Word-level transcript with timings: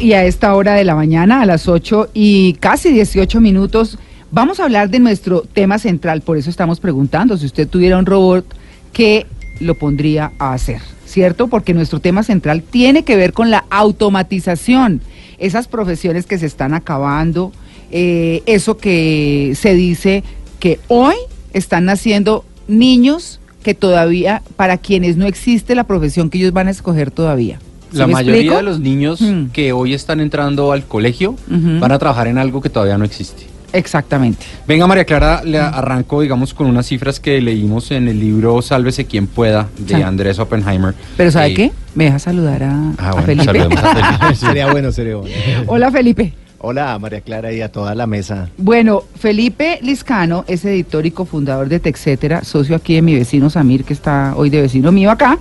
Y 0.00 0.14
a 0.14 0.24
esta 0.24 0.54
hora 0.54 0.72
de 0.74 0.84
la 0.84 0.94
mañana, 0.94 1.42
a 1.42 1.46
las 1.46 1.68
8 1.68 2.08
y 2.14 2.54
casi 2.54 2.90
18 2.90 3.38
minutos, 3.42 3.98
vamos 4.30 4.58
a 4.58 4.64
hablar 4.64 4.88
de 4.88 4.98
nuestro 4.98 5.42
tema 5.42 5.78
central. 5.78 6.22
Por 6.22 6.38
eso 6.38 6.48
estamos 6.48 6.80
preguntando 6.80 7.36
si 7.36 7.44
usted 7.44 7.68
tuviera 7.68 7.98
un 7.98 8.06
robot, 8.06 8.46
¿qué 8.94 9.26
lo 9.60 9.74
pondría 9.74 10.32
a 10.38 10.54
hacer? 10.54 10.80
¿Cierto? 11.04 11.48
Porque 11.48 11.74
nuestro 11.74 12.00
tema 12.00 12.22
central 12.22 12.62
tiene 12.62 13.04
que 13.04 13.16
ver 13.16 13.34
con 13.34 13.50
la 13.50 13.66
automatización, 13.68 15.02
esas 15.36 15.68
profesiones 15.68 16.24
que 16.24 16.38
se 16.38 16.46
están 16.46 16.72
acabando, 16.72 17.52
eh, 17.90 18.42
eso 18.46 18.78
que 18.78 19.52
se 19.54 19.74
dice 19.74 20.24
que 20.60 20.80
hoy 20.88 21.14
están 21.52 21.84
naciendo 21.84 22.46
niños 22.68 23.38
que 23.62 23.74
todavía, 23.74 24.42
para 24.56 24.78
quienes 24.78 25.18
no 25.18 25.26
existe 25.26 25.74
la 25.74 25.84
profesión 25.84 26.30
que 26.30 26.38
ellos 26.38 26.54
van 26.54 26.68
a 26.68 26.70
escoger 26.70 27.10
todavía. 27.10 27.58
La 27.94 28.06
mayoría 28.06 28.56
de 28.56 28.62
los 28.62 28.80
niños 28.80 29.20
mm. 29.20 29.46
que 29.46 29.72
hoy 29.72 29.94
están 29.94 30.20
entrando 30.20 30.72
al 30.72 30.84
colegio 30.84 31.36
van 31.48 31.92
a 31.92 31.98
trabajar 31.98 32.28
en 32.28 32.38
algo 32.38 32.60
que 32.60 32.70
todavía 32.70 32.98
no 32.98 33.04
existe. 33.04 33.54
Exactamente. 33.74 34.46
Venga, 34.68 34.86
María 34.86 35.04
Clara, 35.04 35.42
le 35.44 35.58
arranco, 35.58 36.20
digamos, 36.20 36.54
con 36.54 36.68
unas 36.68 36.86
cifras 36.86 37.18
que 37.18 37.40
leímos 37.40 37.90
en 37.90 38.06
el 38.06 38.20
libro 38.20 38.62
Sálvese 38.62 39.04
quien 39.04 39.26
pueda 39.26 39.68
de 39.76 39.96
Andrés 39.96 40.38
Oppenheimer. 40.38 40.94
Pero 41.16 41.30
¿sabe 41.32 41.48
eh, 41.48 41.54
qué? 41.54 41.72
Me 41.96 42.04
deja 42.04 42.20
saludar 42.20 42.62
a, 42.62 42.92
ah, 42.98 43.22
Felipe. 43.22 43.68
sería 44.36 44.70
bueno, 44.70 44.92
sería 44.92 45.16
bueno. 45.16 45.34
Hola, 45.66 45.90
Felipe. 45.90 46.32
Hola, 46.58 46.98
María 47.00 47.20
Clara 47.20 47.52
y 47.52 47.60
a 47.60 47.70
toda 47.70 47.96
la 47.96 48.06
mesa. 48.06 48.48
Bueno, 48.56 49.02
Felipe 49.18 49.80
Liscano 49.82 50.44
es 50.46 50.64
editor 50.64 51.04
y 51.04 51.10
cofundador 51.10 51.68
de 51.68 51.80
TechCetera, 51.80 52.44
socio 52.44 52.76
aquí 52.76 52.94
de 52.94 53.02
mi 53.02 53.14
vecino 53.14 53.50
Samir, 53.50 53.84
que 53.84 53.92
está 53.92 54.34
hoy 54.36 54.50
de 54.50 54.62
vecino 54.62 54.92
mío 54.92 55.10
acá. 55.10 55.38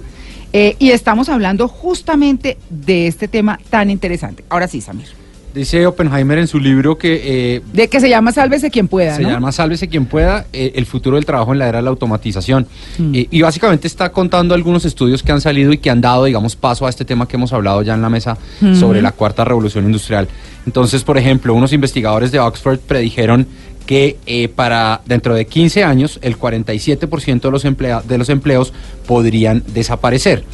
Eh, 0.53 0.75
y 0.77 0.91
estamos 0.91 1.29
hablando 1.29 1.67
justamente 1.67 2.59
de 2.69 3.07
este 3.07 3.27
tema 3.27 3.59
tan 3.71 3.89
interesante. 3.89 4.45
Ahora 4.49 4.67
sí, 4.67 4.81
Samir. 4.81 5.07
Dice 5.53 5.85
Oppenheimer 5.85 6.39
en 6.39 6.47
su 6.47 6.59
libro 6.59 6.97
que... 6.97 7.55
Eh, 7.55 7.61
de 7.73 7.87
que 7.87 7.99
se 7.99 8.09
llama 8.09 8.31
Sálvese 8.31 8.71
quien 8.71 8.87
pueda. 8.87 9.15
Se 9.15 9.23
llama 9.23 9.51
Sálvese 9.51 9.87
quien 9.87 10.05
pueda, 10.05 10.47
eh, 10.51 10.73
el 10.75 10.87
futuro 10.87 11.15
del 11.15 11.25
trabajo 11.25 11.53
en 11.53 11.59
la 11.59 11.69
era 11.69 11.77
de 11.77 11.83
la 11.83 11.89
automatización. 11.91 12.67
Mm. 12.97 13.11
y 13.13 13.41
básicamente 13.41 13.87
está 13.87 14.11
contando 14.11 14.55
algunos 14.55 14.85
estudios 14.85 15.21
que 15.21 15.31
han 15.31 15.41
salido 15.41 15.71
y 15.71 15.77
que 15.77 15.91
han 15.91 16.01
dado, 16.01 16.25
digamos, 16.25 16.55
paso 16.55 16.87
a 16.87 16.89
este 16.89 17.05
tema 17.05 17.27
que 17.27 17.35
hemos 17.35 17.53
hablado 17.53 17.83
ya 17.83 17.93
en 17.93 18.01
la 18.01 18.09
mesa 18.09 18.37
mm. 18.61 18.75
sobre 18.75 19.01
la 19.01 19.11
cuarta 19.11 19.45
revolución 19.45 19.85
industrial. 19.85 20.27
Entonces, 20.65 21.03
por 21.03 21.17
ejemplo, 21.17 21.53
unos 21.53 21.73
investigadores 21.73 22.31
de 22.31 22.39
Oxford 22.39 22.79
predijeron 22.79 23.47
que 23.85 24.17
eh, 24.25 24.47
para 24.47 25.01
dentro 25.05 25.35
de 25.35 25.45
15 25.45 25.83
años 25.83 26.19
el 26.21 26.39
47% 26.39 27.41
de 27.41 27.51
los, 27.51 28.07
de 28.07 28.17
los 28.17 28.29
empleos 28.29 28.73
podrían 29.05 29.63
desaparecer. 29.73 30.45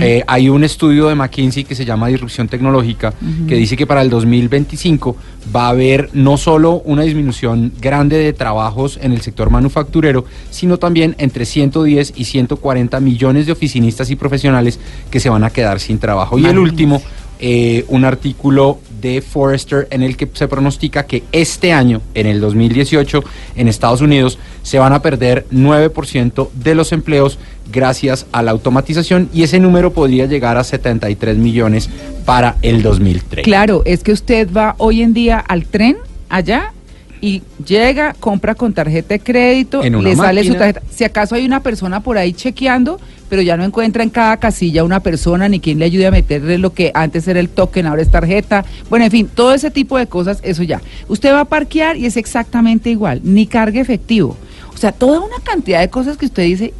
Eh, 0.00 0.22
hay 0.26 0.48
un 0.48 0.62
estudio 0.64 1.08
de 1.08 1.14
McKinsey 1.14 1.64
que 1.64 1.74
se 1.74 1.84
llama 1.84 2.08
Disrupción 2.08 2.48
Tecnológica 2.48 3.12
que 3.48 3.56
dice 3.56 3.76
que 3.76 3.86
para 3.86 4.02
el 4.02 4.10
2025 4.10 5.16
va 5.54 5.66
a 5.66 5.70
haber 5.70 6.10
no 6.12 6.36
solo 6.36 6.82
una 6.84 7.02
disminución 7.02 7.72
grande 7.80 8.18
de 8.18 8.32
trabajos 8.32 8.98
en 9.02 9.12
el 9.12 9.20
sector 9.20 9.50
manufacturero, 9.50 10.24
sino 10.50 10.78
también 10.78 11.14
entre 11.18 11.44
110 11.44 12.14
y 12.16 12.24
140 12.24 13.00
millones 13.00 13.46
de 13.46 13.52
oficinistas 13.52 14.10
y 14.10 14.16
profesionales 14.16 14.78
que 15.10 15.20
se 15.20 15.28
van 15.28 15.44
a 15.44 15.50
quedar 15.50 15.80
sin 15.80 15.98
trabajo. 15.98 16.38
Y 16.38 16.46
el 16.46 16.58
último, 16.58 17.02
eh, 17.38 17.84
un 17.88 18.04
artículo 18.04 18.78
de 19.00 19.20
Forrester 19.20 19.86
en 19.90 20.02
el 20.02 20.16
que 20.16 20.28
se 20.32 20.48
pronostica 20.48 21.06
que 21.06 21.24
este 21.32 21.72
año, 21.72 22.00
en 22.14 22.26
el 22.26 22.40
2018, 22.40 23.22
en 23.56 23.68
Estados 23.68 24.00
Unidos, 24.00 24.38
se 24.62 24.78
van 24.78 24.92
a 24.92 25.02
perder 25.02 25.46
9% 25.52 26.50
de 26.52 26.74
los 26.74 26.92
empleos 26.92 27.38
gracias 27.72 28.26
a 28.32 28.42
la 28.42 28.52
automatización 28.52 29.28
y 29.32 29.42
ese 29.42 29.58
número 29.60 29.92
podría 29.92 30.26
llegar 30.26 30.56
a 30.56 30.64
73 30.64 31.36
millones 31.36 31.88
para 32.24 32.56
el 32.62 32.82
2030. 32.82 33.42
Claro, 33.42 33.82
es 33.84 34.02
que 34.02 34.12
usted 34.12 34.48
va 34.52 34.74
hoy 34.78 35.02
en 35.02 35.12
día 35.12 35.38
al 35.38 35.66
tren 35.66 35.96
allá 36.28 36.72
y 37.20 37.42
llega, 37.64 38.14
compra 38.18 38.54
con 38.54 38.72
tarjeta 38.72 39.14
de 39.14 39.20
crédito, 39.20 39.82
le 39.82 40.16
sale 40.16 40.44
su 40.44 40.54
tarjeta. 40.54 40.82
Si 40.90 41.04
acaso 41.04 41.34
hay 41.34 41.44
una 41.44 41.60
persona 41.60 42.00
por 42.00 42.18
ahí 42.18 42.32
chequeando, 42.32 43.00
pero 43.28 43.42
ya 43.42 43.56
no 43.56 43.64
encuentra 43.64 44.02
en 44.02 44.10
cada 44.10 44.36
casilla 44.36 44.84
una 44.84 45.00
persona 45.00 45.48
ni 45.48 45.60
quien 45.60 45.78
le 45.78 45.86
ayude 45.86 46.06
a 46.06 46.10
meterle 46.10 46.58
lo 46.58 46.72
que 46.72 46.92
antes 46.94 47.26
era 47.26 47.40
el 47.40 47.48
token, 47.48 47.86
ahora 47.86 48.02
es 48.02 48.10
tarjeta. 48.10 48.64
Bueno, 48.88 49.04
en 49.04 49.10
fin, 49.10 49.30
todo 49.32 49.54
ese 49.54 49.70
tipo 49.70 49.98
de 49.98 50.06
cosas, 50.06 50.38
eso 50.42 50.62
ya. 50.62 50.80
Usted 51.08 51.32
va 51.32 51.40
a 51.40 51.44
parquear 51.46 51.96
y 51.96 52.06
es 52.06 52.16
exactamente 52.16 52.90
igual, 52.90 53.20
ni 53.24 53.46
carga 53.46 53.80
efectivo. 53.80 54.36
O 54.74 54.78
sea, 54.78 54.92
toda 54.92 55.20
una 55.20 55.38
cantidad 55.42 55.80
de 55.80 55.88
cosas 55.88 56.18
que 56.18 56.26
usted 56.26 56.42
dice, 56.42 56.74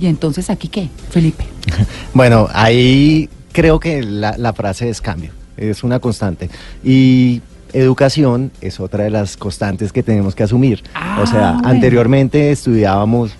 y 0.00 0.06
entonces 0.06 0.50
aquí 0.50 0.68
qué, 0.68 0.88
Felipe. 1.10 1.44
bueno, 2.14 2.48
ahí 2.52 3.28
creo 3.52 3.78
que 3.78 4.02
la, 4.02 4.36
la 4.36 4.52
frase 4.52 4.88
es 4.88 5.00
cambio, 5.00 5.30
es 5.56 5.84
una 5.84 6.00
constante. 6.00 6.50
Y 6.82 7.40
educación 7.80 8.50
es 8.60 8.80
otra 8.80 9.04
de 9.04 9.10
las 9.10 9.36
constantes 9.36 9.92
que 9.92 10.02
tenemos 10.02 10.34
que 10.34 10.42
asumir. 10.42 10.82
o 11.20 11.26
sea, 11.26 11.50
ah, 11.50 11.60
anteriormente 11.64 12.50
estudiábamos 12.50 13.32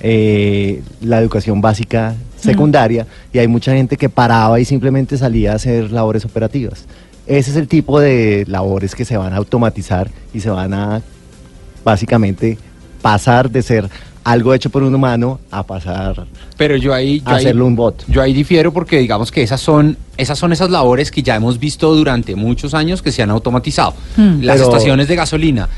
eh, 0.00 0.82
la 1.00 1.20
educación 1.20 1.60
básica 1.60 2.14
secundaria 2.36 3.06
y 3.32 3.38
hay 3.38 3.48
mucha 3.48 3.72
gente 3.72 3.96
que 3.96 4.08
paraba 4.08 4.60
y 4.60 4.64
simplemente 4.64 5.16
salía 5.16 5.52
a 5.52 5.56
hacer 5.56 5.90
labores 5.90 6.24
operativas. 6.24 6.86
Ese 7.26 7.50
es 7.50 7.56
el 7.56 7.66
tipo 7.66 7.98
de 7.98 8.44
labores 8.46 8.94
que 8.94 9.04
se 9.04 9.16
van 9.16 9.32
a 9.32 9.36
automatizar 9.36 10.10
y 10.32 10.40
se 10.40 10.50
van 10.50 10.72
a 10.74 11.02
básicamente 11.84 12.58
pasar 13.02 13.50
de 13.50 13.62
ser 13.62 13.90
algo 14.26 14.52
hecho 14.52 14.70
por 14.70 14.82
un 14.82 14.92
humano 14.92 15.38
a 15.52 15.62
pasar 15.62 16.26
pero 16.56 16.76
yo 16.76 16.92
ahí 16.94 17.22
a 17.24 17.36
hacerlo 17.36 17.66
un 17.66 17.76
bot. 17.76 18.04
Yo 18.08 18.22
ahí 18.22 18.32
difiero 18.32 18.72
porque 18.72 18.98
digamos 18.98 19.30
que 19.30 19.42
esas 19.42 19.60
son 19.60 19.96
esas 20.16 20.38
son 20.38 20.52
esas 20.52 20.70
labores 20.70 21.10
que 21.10 21.22
ya 21.22 21.36
hemos 21.36 21.58
visto 21.58 21.94
durante 21.94 22.34
muchos 22.34 22.72
años 22.72 23.02
que 23.02 23.12
se 23.12 23.22
han 23.22 23.30
automatizado. 23.30 23.94
Hmm. 24.16 24.40
las 24.40 24.60
estaciones 24.60 25.08
de 25.08 25.16
gasolina, 25.16 25.68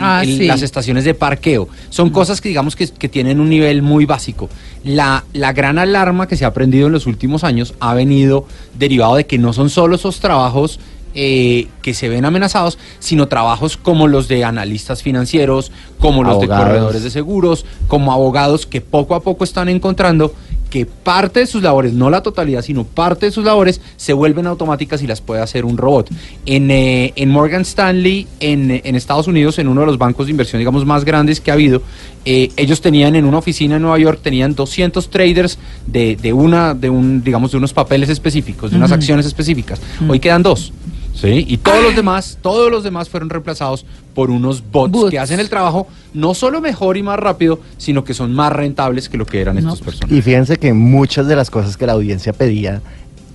ah, 0.00 0.22
las 0.24 0.62
estaciones 0.62 1.04
de 1.04 1.12
parqueo, 1.12 1.68
son 1.90 2.08
hmm. 2.08 2.12
cosas 2.12 2.40
que 2.40 2.48
digamos 2.48 2.74
que, 2.74 2.88
que, 2.88 3.08
tienen 3.08 3.40
un 3.40 3.50
nivel 3.50 3.82
muy 3.82 4.06
básico. 4.06 4.48
La, 4.82 5.24
la 5.34 5.52
gran 5.52 5.78
alarma 5.78 6.26
que 6.26 6.36
se 6.36 6.46
ha 6.46 6.48
aprendido 6.48 6.86
en 6.86 6.94
los 6.94 7.06
últimos 7.06 7.44
años 7.44 7.74
ha 7.80 7.92
venido 7.92 8.46
derivado 8.78 9.16
de 9.16 9.26
que 9.26 9.38
no 9.38 9.52
son 9.52 9.68
solo 9.68 9.96
esos 9.96 10.20
trabajos 10.20 10.80
eh, 11.14 11.68
que 11.82 11.94
se 11.94 12.08
ven 12.08 12.24
amenazados, 12.24 12.78
sino 12.98 13.28
trabajos 13.28 13.76
como 13.76 14.08
los 14.08 14.28
de 14.28 14.44
analistas 14.44 15.02
financieros, 15.02 15.72
como 15.98 16.22
los 16.22 16.40
de 16.40 16.48
corredores 16.48 17.02
de 17.02 17.10
seguros, 17.10 17.64
como 17.88 18.12
abogados 18.12 18.66
que 18.66 18.80
poco 18.80 19.14
a 19.14 19.20
poco 19.20 19.44
están 19.44 19.68
encontrando 19.68 20.34
que 20.74 20.86
parte 20.86 21.38
de 21.38 21.46
sus 21.46 21.62
labores, 21.62 21.92
no 21.92 22.10
la 22.10 22.20
totalidad, 22.20 22.60
sino 22.60 22.82
parte 22.82 23.26
de 23.26 23.32
sus 23.32 23.44
labores, 23.44 23.80
se 23.96 24.12
vuelven 24.12 24.48
automáticas 24.48 25.04
y 25.04 25.06
las 25.06 25.20
puede 25.20 25.40
hacer 25.40 25.64
un 25.64 25.76
robot. 25.76 26.10
En, 26.46 26.68
eh, 26.68 27.12
en 27.14 27.30
Morgan 27.30 27.62
Stanley, 27.62 28.26
en, 28.40 28.82
en, 28.82 28.96
Estados 28.96 29.28
Unidos, 29.28 29.60
en 29.60 29.68
uno 29.68 29.82
de 29.82 29.86
los 29.86 29.98
bancos 29.98 30.26
de 30.26 30.32
inversión, 30.32 30.58
digamos, 30.58 30.84
más 30.84 31.04
grandes 31.04 31.40
que 31.40 31.52
ha 31.52 31.54
habido, 31.54 31.80
eh, 32.24 32.50
ellos 32.56 32.80
tenían 32.80 33.14
en 33.14 33.24
una 33.24 33.38
oficina 33.38 33.76
en 33.76 33.82
Nueva 33.82 34.00
York, 34.00 34.18
tenían 34.20 34.56
200 34.56 35.10
traders 35.10 35.60
de, 35.86 36.16
de 36.16 36.32
una, 36.32 36.74
de 36.74 36.90
un, 36.90 37.22
digamos, 37.22 37.52
de 37.52 37.58
unos 37.58 37.72
papeles 37.72 38.08
específicos, 38.08 38.72
de 38.72 38.76
unas 38.76 38.90
acciones 38.90 39.26
específicas. 39.26 39.80
Hoy 40.08 40.18
quedan 40.18 40.42
dos. 40.42 40.72
Sí, 41.14 41.44
y 41.48 41.56
todos 41.58 41.82
los 41.82 41.96
demás, 41.96 42.38
todos 42.42 42.70
los 42.70 42.82
demás 42.82 43.08
fueron 43.08 43.30
reemplazados 43.30 43.86
por 44.14 44.30
unos 44.30 44.62
bots, 44.70 45.10
que 45.10 45.18
hacen 45.18 45.40
el 45.40 45.48
trabajo 45.48 45.86
no 46.12 46.34
solo 46.34 46.60
mejor 46.60 46.96
y 46.96 47.02
más 47.02 47.18
rápido, 47.18 47.60
sino 47.78 48.04
que 48.04 48.14
son 48.14 48.32
más 48.32 48.52
rentables 48.52 49.08
que 49.08 49.16
lo 49.16 49.24
que 49.24 49.40
eran 49.40 49.56
estos 49.56 49.80
personas. 49.80 50.12
Y 50.12 50.22
fíjense 50.22 50.56
que 50.56 50.72
muchas 50.72 51.26
de 51.26 51.36
las 51.36 51.50
cosas 51.50 51.76
que 51.76 51.86
la 51.86 51.92
audiencia 51.92 52.32
pedía, 52.32 52.80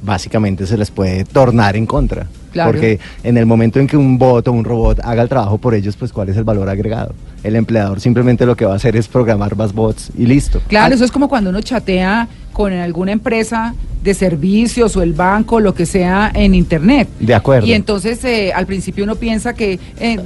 básicamente 0.04 0.66
se 0.66 0.78
les 0.78 0.92
puede 0.92 1.26
tornar 1.26 1.76
en 1.76 1.86
contra. 1.86 2.28
Porque 2.66 3.00
en 3.24 3.38
el 3.38 3.46
momento 3.46 3.80
en 3.80 3.88
que 3.88 3.96
un 3.96 4.18
bot 4.18 4.48
o 4.48 4.52
un 4.52 4.64
robot 4.64 5.00
haga 5.04 5.22
el 5.22 5.30
trabajo 5.30 5.58
por 5.58 5.76
ellos, 5.76 5.96
pues 5.96 6.12
cuál 6.12 6.30
es 6.30 6.38
el 6.38 6.44
valor 6.44 6.68
agregado. 6.70 7.14
El 7.44 7.56
empleador 7.56 8.00
simplemente 8.00 8.46
lo 8.46 8.56
que 8.56 8.66
va 8.66 8.74
a 8.74 8.76
hacer 8.76 8.96
es 8.96 9.08
programar 9.08 9.56
más 9.56 9.74
bots 9.74 10.12
y 10.18 10.26
listo. 10.26 10.62
Claro, 10.68 10.96
eso 10.96 11.06
es 11.06 11.12
como 11.12 11.30
cuando 11.30 11.52
uno 11.52 11.62
chatea 11.62 12.28
con 12.60 12.74
alguna 12.74 13.14
empresa 13.14 13.74
de 14.04 14.14
servicios 14.14 14.98
o 14.98 15.02
el 15.02 15.14
banco, 15.14 15.62
lo 15.62 15.74
que 15.74 15.86
sea, 15.86 16.30
en 16.34 16.54
internet. 16.54 17.08
De 17.18 17.34
acuerdo. 17.34 17.66
Y 17.66 17.72
entonces 17.72 18.22
eh, 18.26 18.52
al 18.54 18.66
principio 18.66 19.06
uno 19.06 19.16
piensa 19.16 19.54
que, 19.54 19.80
eh, 19.98 20.18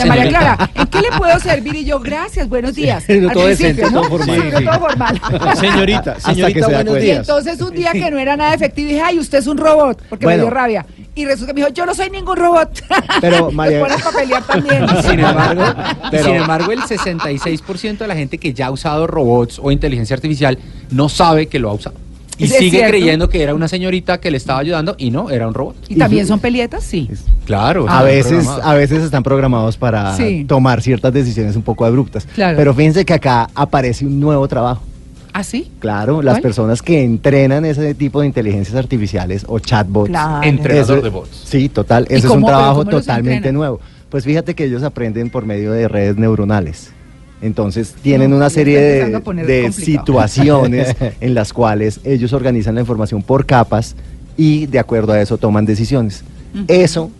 sí, 0.00 0.08
María 0.08 0.28
Clara, 0.28 0.70
¿en 0.74 0.86
qué 0.88 1.00
le 1.00 1.16
puedo 1.16 1.38
servir? 1.38 1.76
Y 1.76 1.84
yo, 1.84 2.00
gracias, 2.00 2.48
buenos 2.48 2.74
días. 2.74 3.04
todo 3.32 3.46
decente, 3.46 3.82
todo 3.82 4.02
formal. 4.02 4.42
Sí, 4.42 4.64
todo 4.64 4.80
formal. 4.80 5.20
Señorita, 5.60 6.18
señorita, 6.18 6.66
buenos 6.66 6.96
días. 6.96 7.04
Y 7.04 7.20
entonces 7.20 7.60
un 7.60 7.72
día 7.72 7.92
que 7.92 8.10
no 8.10 8.18
era 8.18 8.36
nada 8.36 8.52
efectivo, 8.52 8.88
dije, 8.88 9.02
ay, 9.02 9.20
usted 9.20 9.38
es 9.38 9.46
un 9.46 9.56
robot, 9.56 10.02
porque 10.08 10.26
me 10.26 10.38
dio 10.38 10.50
rabia. 10.50 10.84
Y 11.14 11.24
resulta 11.24 11.52
que 11.52 11.54
me 11.54 11.66
dijo, 11.66 11.74
yo 11.74 11.86
no 11.86 11.94
soy 11.94 12.10
ningún 12.10 12.36
robot. 12.36 12.82
Pero 13.20 13.50
María... 13.50 13.84
pelear 14.16 14.42
también. 14.44 14.86
Sin 15.02 15.20
embargo, 15.20 15.64
sin 16.10 16.34
embargo, 16.34 16.72
el 16.72 16.80
66% 16.80 17.98
de 17.98 18.06
la 18.06 18.14
gente 18.14 18.38
que 18.38 18.52
ya 18.52 18.66
ha 18.66 18.70
usado 18.70 19.06
robots 19.06 19.60
o 19.62 19.70
inteligencia 19.70 20.14
artificial 20.14 20.58
no 20.90 21.08
sabe 21.08 21.46
que 21.46 21.58
lo 21.58 21.70
ha 21.70 21.74
usado. 21.74 21.96
Y 22.38 22.48
sigue 22.48 22.86
creyendo 22.86 23.28
que 23.28 23.42
era 23.42 23.54
una 23.54 23.68
señorita 23.68 24.18
que 24.18 24.30
le 24.30 24.38
estaba 24.38 24.60
ayudando 24.60 24.94
y 24.98 25.10
no, 25.10 25.30
era 25.30 25.46
un 25.46 25.54
robot. 25.54 25.76
¿Y, 25.88 25.96
también 25.96 26.26
son 26.26 26.40
pelietas? 26.40 26.84
Sí. 26.84 27.08
Claro. 27.44 27.86
a 27.88 28.02
veces, 28.02 28.46
a 28.48 28.74
veces 28.74 29.02
están 29.02 29.22
programados 29.22 29.76
para 29.76 30.16
tomar 30.46 30.80
ciertas 30.80 31.12
decisiones 31.12 31.56
un 31.56 31.62
poco 31.62 31.84
abruptas. 31.84 32.26
Claro. 32.34 32.56
Pero 32.56 32.74
fíjense 32.74 33.04
que 33.04 33.12
acá 33.12 33.50
aparece 33.54 34.06
un 34.06 34.18
nuevo 34.20 34.48
trabajo. 34.48 34.82
¿Ah, 35.32 35.44
sí? 35.44 35.70
Claro, 35.78 36.22
las 36.22 36.40
personas 36.40 36.82
que 36.82 37.02
entrenan 37.02 37.64
ese 37.64 37.94
tipo 37.94 38.20
de 38.20 38.26
inteligencias 38.26 38.76
artificiales 38.76 39.44
o 39.46 39.58
chatbots. 39.58 40.10
Claro. 40.10 40.46
Entrenador 40.46 41.02
de 41.02 41.08
bots. 41.08 41.44
Sí, 41.44 41.68
total. 41.68 42.06
Ese 42.08 42.26
es 42.26 42.32
un 42.32 42.44
trabajo 42.44 42.84
totalmente 42.84 43.52
nuevo. 43.52 43.80
Pues 44.08 44.24
fíjate 44.24 44.54
que 44.54 44.64
ellos 44.64 44.82
aprenden 44.82 45.30
por 45.30 45.46
medio 45.46 45.72
de 45.72 45.86
redes 45.86 46.16
neuronales. 46.16 46.92
Entonces 47.42 47.94
tienen 48.02 48.34
una 48.34 48.50
serie 48.50 48.78
de, 48.78 49.72
situaciones 49.72 50.94
en 51.20 51.34
las 51.34 51.52
cuales 51.52 52.00
ellos 52.04 52.32
organizan 52.32 52.74
la 52.74 52.82
información 52.82 53.22
por 53.22 53.46
capas 53.46 53.96
y 54.36 54.66
de 54.66 54.78
acuerdo 54.78 55.12
a 55.12 55.20
eso 55.20 55.38
toman 55.38 55.64
decisiones. 55.64 56.22
Eso 56.68 57.10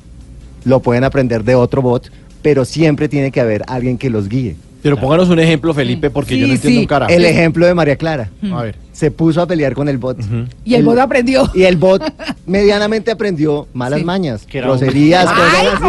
lo 0.64 0.80
pueden 0.80 1.04
aprender 1.04 1.44
de 1.44 1.54
otro 1.54 1.80
bot, 1.80 2.10
pero 2.42 2.64
siempre 2.64 3.08
tiene 3.08 3.30
que 3.30 3.40
haber 3.40 3.62
alguien 3.66 3.96
que 3.96 4.10
los 4.10 4.28
guíe. 4.28 4.56
Pero 4.82 4.96
pónganos 4.98 5.28
un 5.28 5.38
ejemplo, 5.38 5.74
Felipe, 5.74 6.10
porque 6.10 6.38
yo 6.38 6.46
no 6.46 6.54
entiendo 6.54 6.80
un 6.80 6.86
carajo. 6.86 7.12
El 7.12 7.24
ejemplo 7.24 7.66
de 7.66 7.74
María 7.74 7.96
Clara. 7.96 8.30
A 8.52 8.62
ver. 8.62 8.76
Se 8.92 9.10
puso 9.10 9.40
a 9.40 9.46
pelear 9.46 9.74
con 9.74 9.88
el 9.88 9.98
bot. 9.98 10.18
Y 10.64 10.74
el, 10.74 10.84
bot 10.84 10.98
aprendió. 10.98 11.50
Y 11.54 11.62
el 11.62 11.76
bot 11.76 12.02
medianamente 12.46 13.10
aprendió 13.10 13.66
malas 13.72 14.02
mañas, 14.04 14.46
groserías, 14.50 15.24
cosas 15.32 15.80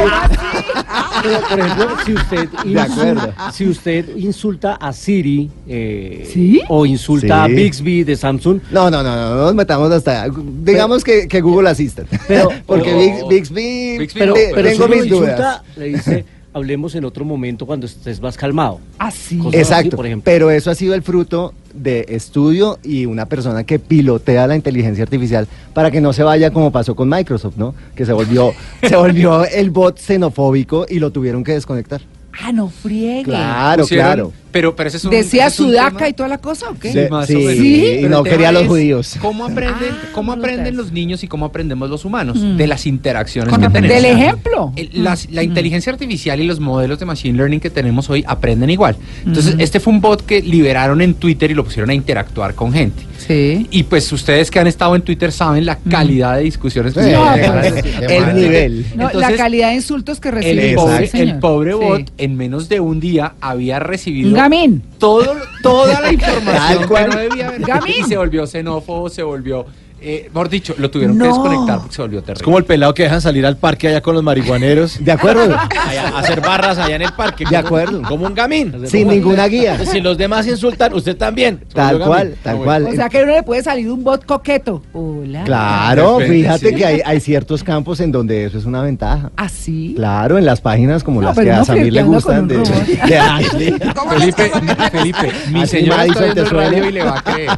por 1.21 1.59
ejemplo, 1.59 1.87
si 2.05 2.13
usted, 2.13 2.49
insulta, 2.65 3.51
si 3.51 3.67
usted 3.67 4.17
insulta 4.17 4.73
a 4.75 4.93
Siri 4.93 5.49
eh, 5.67 6.59
o 6.67 6.85
insulta 6.85 7.43
a 7.43 7.47
Bixby 7.47 8.03
de 8.03 8.15
Samsung. 8.15 8.59
No, 8.71 8.89
no, 8.89 9.03
no, 9.03 9.15
no, 9.15 9.35
nos 9.35 9.55
metamos 9.55 9.91
hasta. 9.91 10.27
Digamos 10.63 11.03
que, 11.03 11.27
que, 11.27 11.41
Google 11.41 11.69
Assistant. 11.69 12.09
Pero, 12.27 12.49
porque 12.65 13.23
Bixby, 13.29 14.09
pero, 14.13 14.33
pero, 14.33 14.69
tengo 14.69 14.87
mis 14.87 15.09
dudas. 15.09 15.61
le 15.75 15.85
dice 15.85 16.25
hablemos 16.53 16.95
en 16.95 17.05
otro 17.05 17.25
momento 17.25 17.65
cuando 17.65 17.85
estés 17.85 18.21
más 18.21 18.37
calmado. 18.37 18.79
Así. 18.97 19.39
Ah, 19.43 19.49
Exacto. 19.53 19.95
por 19.95 20.05
ejemplo. 20.05 20.23
Pero 20.25 20.51
eso 20.51 20.71
ha 20.71 20.75
sido 20.75 20.93
el 20.93 21.01
fruto 21.01 21.53
de 21.73 22.05
estudio 22.09 22.79
y 22.83 23.05
una 23.05 23.25
persona 23.25 23.63
que 23.63 23.79
pilotea 23.79 24.47
la 24.47 24.55
inteligencia 24.55 25.03
artificial 25.03 25.47
para 25.73 25.91
que 25.91 26.01
no 26.01 26.13
se 26.13 26.23
vaya 26.23 26.51
como 26.51 26.71
pasó 26.71 26.95
con 26.95 27.09
Microsoft, 27.09 27.55
¿no? 27.57 27.73
Que 27.95 28.05
se 28.05 28.13
volvió, 28.13 28.53
se 28.81 28.95
volvió 28.95 29.45
el 29.45 29.71
bot 29.71 29.97
xenofóbico 29.97 30.85
y 30.89 30.99
lo 30.99 31.11
tuvieron 31.11 31.43
que 31.43 31.53
desconectar. 31.53 32.01
Ah, 32.41 32.51
no 32.51 32.69
friegue. 32.69 33.23
Claro, 33.23 33.85
claro. 33.87 34.31
Pero, 34.51 34.75
pero 34.75 34.87
ese 34.89 34.97
es 34.97 35.05
un, 35.05 35.11
¿Decía 35.11 35.49
Sudaca 35.49 36.09
y 36.09 36.13
toda 36.13 36.29
la 36.29 36.37
cosa 36.37 36.69
o 36.69 36.75
qué? 36.77 36.91
Sí, 36.91 36.99
más 37.09 37.29
o 37.29 37.33
menos. 37.33 37.53
¿Sí? 37.53 38.05
no 38.09 38.23
quería 38.23 38.49
a 38.49 38.51
los 38.51 38.67
judíos. 38.67 39.15
¿Cómo 39.21 39.45
aprenden, 39.45 39.91
ah, 39.91 40.09
cómo 40.13 40.33
aprenden 40.33 40.75
los 40.75 40.91
niños 40.91 41.23
y 41.23 41.27
cómo 41.27 41.45
aprendemos 41.45 41.89
los 41.89 42.05
humanos? 42.05 42.37
Mm. 42.37 42.57
De 42.57 42.67
las 42.67 42.85
interacciones 42.85 43.53
que 43.53 43.69
tenemos. 43.69 43.95
Del 43.95 44.05
ejemplo. 44.05 44.73
la 44.93 45.15
mm. 45.15 45.43
inteligencia 45.43 45.91
artificial 45.91 46.39
y 46.39 46.45
los 46.45 46.59
modelos 46.59 46.99
de 46.99 47.05
machine 47.05 47.37
learning 47.37 47.59
que 47.59 47.69
tenemos 47.69 48.09
hoy 48.09 48.23
aprenden 48.27 48.69
igual. 48.69 48.95
Entonces, 49.25 49.55
este 49.59 49.79
fue 49.79 49.93
un 49.93 50.01
bot 50.01 50.25
que 50.25 50.41
liberaron 50.41 51.01
en 51.01 51.13
Twitter 51.13 51.51
y 51.51 51.53
lo 51.53 51.63
pusieron 51.63 51.89
a 51.89 51.93
interactuar 51.93 52.55
con 52.55 52.73
gente. 52.73 53.03
Sí. 53.17 53.67
Y 53.69 53.83
pues 53.83 54.11
ustedes 54.11 54.49
que 54.49 54.59
han 54.59 54.67
estado 54.67 54.95
en 54.95 55.03
Twitter 55.03 55.31
saben 55.31 55.65
la 55.65 55.77
calidad 55.77 56.37
de 56.37 56.43
discusiones 56.43 56.93
que 56.93 56.99
El 57.01 58.35
nivel. 58.35 58.85
la 58.95 59.33
calidad 59.35 59.69
de 59.69 59.75
insultos 59.75 60.19
que 60.19 60.31
recibe 60.31 60.69
el 60.69 60.75
pobre, 60.75 61.09
el 61.13 61.39
pobre 61.39 61.73
bot 61.73 62.11
en 62.17 62.35
menos 62.35 62.67
de 62.67 62.79
un 62.79 62.99
día 62.99 63.33
había 63.39 63.79
recibido 63.79 64.29
un 64.29 64.40
gamín. 64.41 64.83
Todo, 64.97 65.35
toda 65.61 66.01
la 66.01 66.11
información 66.13 66.87
que 66.87 67.07
no 67.07 67.15
debía 67.15 67.47
haber. 67.47 67.89
Y 67.89 68.03
se 68.03 68.17
volvió 68.17 68.47
xenófobo, 68.47 69.09
se 69.09 69.23
volvió 69.23 69.65
eh, 70.03 70.29
mejor 70.33 70.49
dicho, 70.49 70.73
lo 70.77 70.89
tuvieron 70.89 71.17
que 71.17 71.25
desconectar 71.25 71.79
porque 71.79 71.95
se 71.95 72.01
volvió 72.01 72.21
terrible. 72.21 72.39
Es 72.39 72.43
como 72.43 72.57
el 72.57 72.65
pelado 72.65 72.93
que 72.93 73.03
dejan 73.03 73.21
salir 73.21 73.45
al 73.45 73.57
parque 73.57 73.87
allá 73.87 74.01
con 74.01 74.15
los 74.15 74.23
marihuaneros. 74.23 75.03
De 75.03 75.11
acuerdo. 75.11 75.55
a 75.55 76.19
hacer 76.19 76.41
barras 76.41 76.79
allá 76.79 76.95
en 76.95 77.03
el 77.03 77.13
parque. 77.13 77.45
De 77.47 77.55
acuerdo. 77.55 78.01
Como 78.01 78.25
un 78.25 78.33
gamín. 78.33 78.87
Sin 78.87 79.07
ninguna 79.07 79.47
guía. 79.47 79.77
Si 79.85 80.01
los 80.01 80.17
demás 80.17 80.47
insultan, 80.47 80.93
usted 80.93 81.15
también. 81.15 81.63
Tal 81.73 81.99
cual, 81.99 82.35
tal 82.41 82.57
cual. 82.57 82.87
O 82.87 82.91
sea 82.93 83.09
que 83.09 83.21
uno 83.21 83.33
le 83.33 83.43
puede 83.43 83.61
salir 83.61 83.91
un 83.91 84.03
bot 84.03 84.25
coqueto. 84.25 84.81
Hola. 84.93 85.43
Claro, 85.43 86.19
fíjate 86.19 86.73
que 86.73 86.85
hay, 86.85 87.01
hay, 87.05 87.19
ciertos 87.19 87.63
campos 87.63 87.99
en 87.99 88.11
donde 88.11 88.45
eso 88.45 88.57
es 88.57 88.65
una 88.65 88.81
ventaja. 88.81 89.31
¿Ah, 89.37 89.49
sí? 89.49 89.93
Claro, 89.95 90.37
en 90.39 90.45
las 90.45 90.61
páginas 90.61 91.03
como 91.03 91.21
las 91.21 91.37
que 91.37 91.51
a 91.51 91.63
Samir 91.63 91.93
le 91.93 92.03
gustan. 92.03 92.47
De, 92.47 92.57
Felipe, 94.09 94.51
Felipe, 94.91 95.31
mi 95.51 95.67
señora 95.67 96.05
está 96.05 96.23
viendo 96.23 96.41
el 96.41 96.49
radio 96.49 96.89
y 96.89 96.91
le 96.91 97.03
va 97.03 97.19
a 97.19 97.23
creer. 97.23 97.49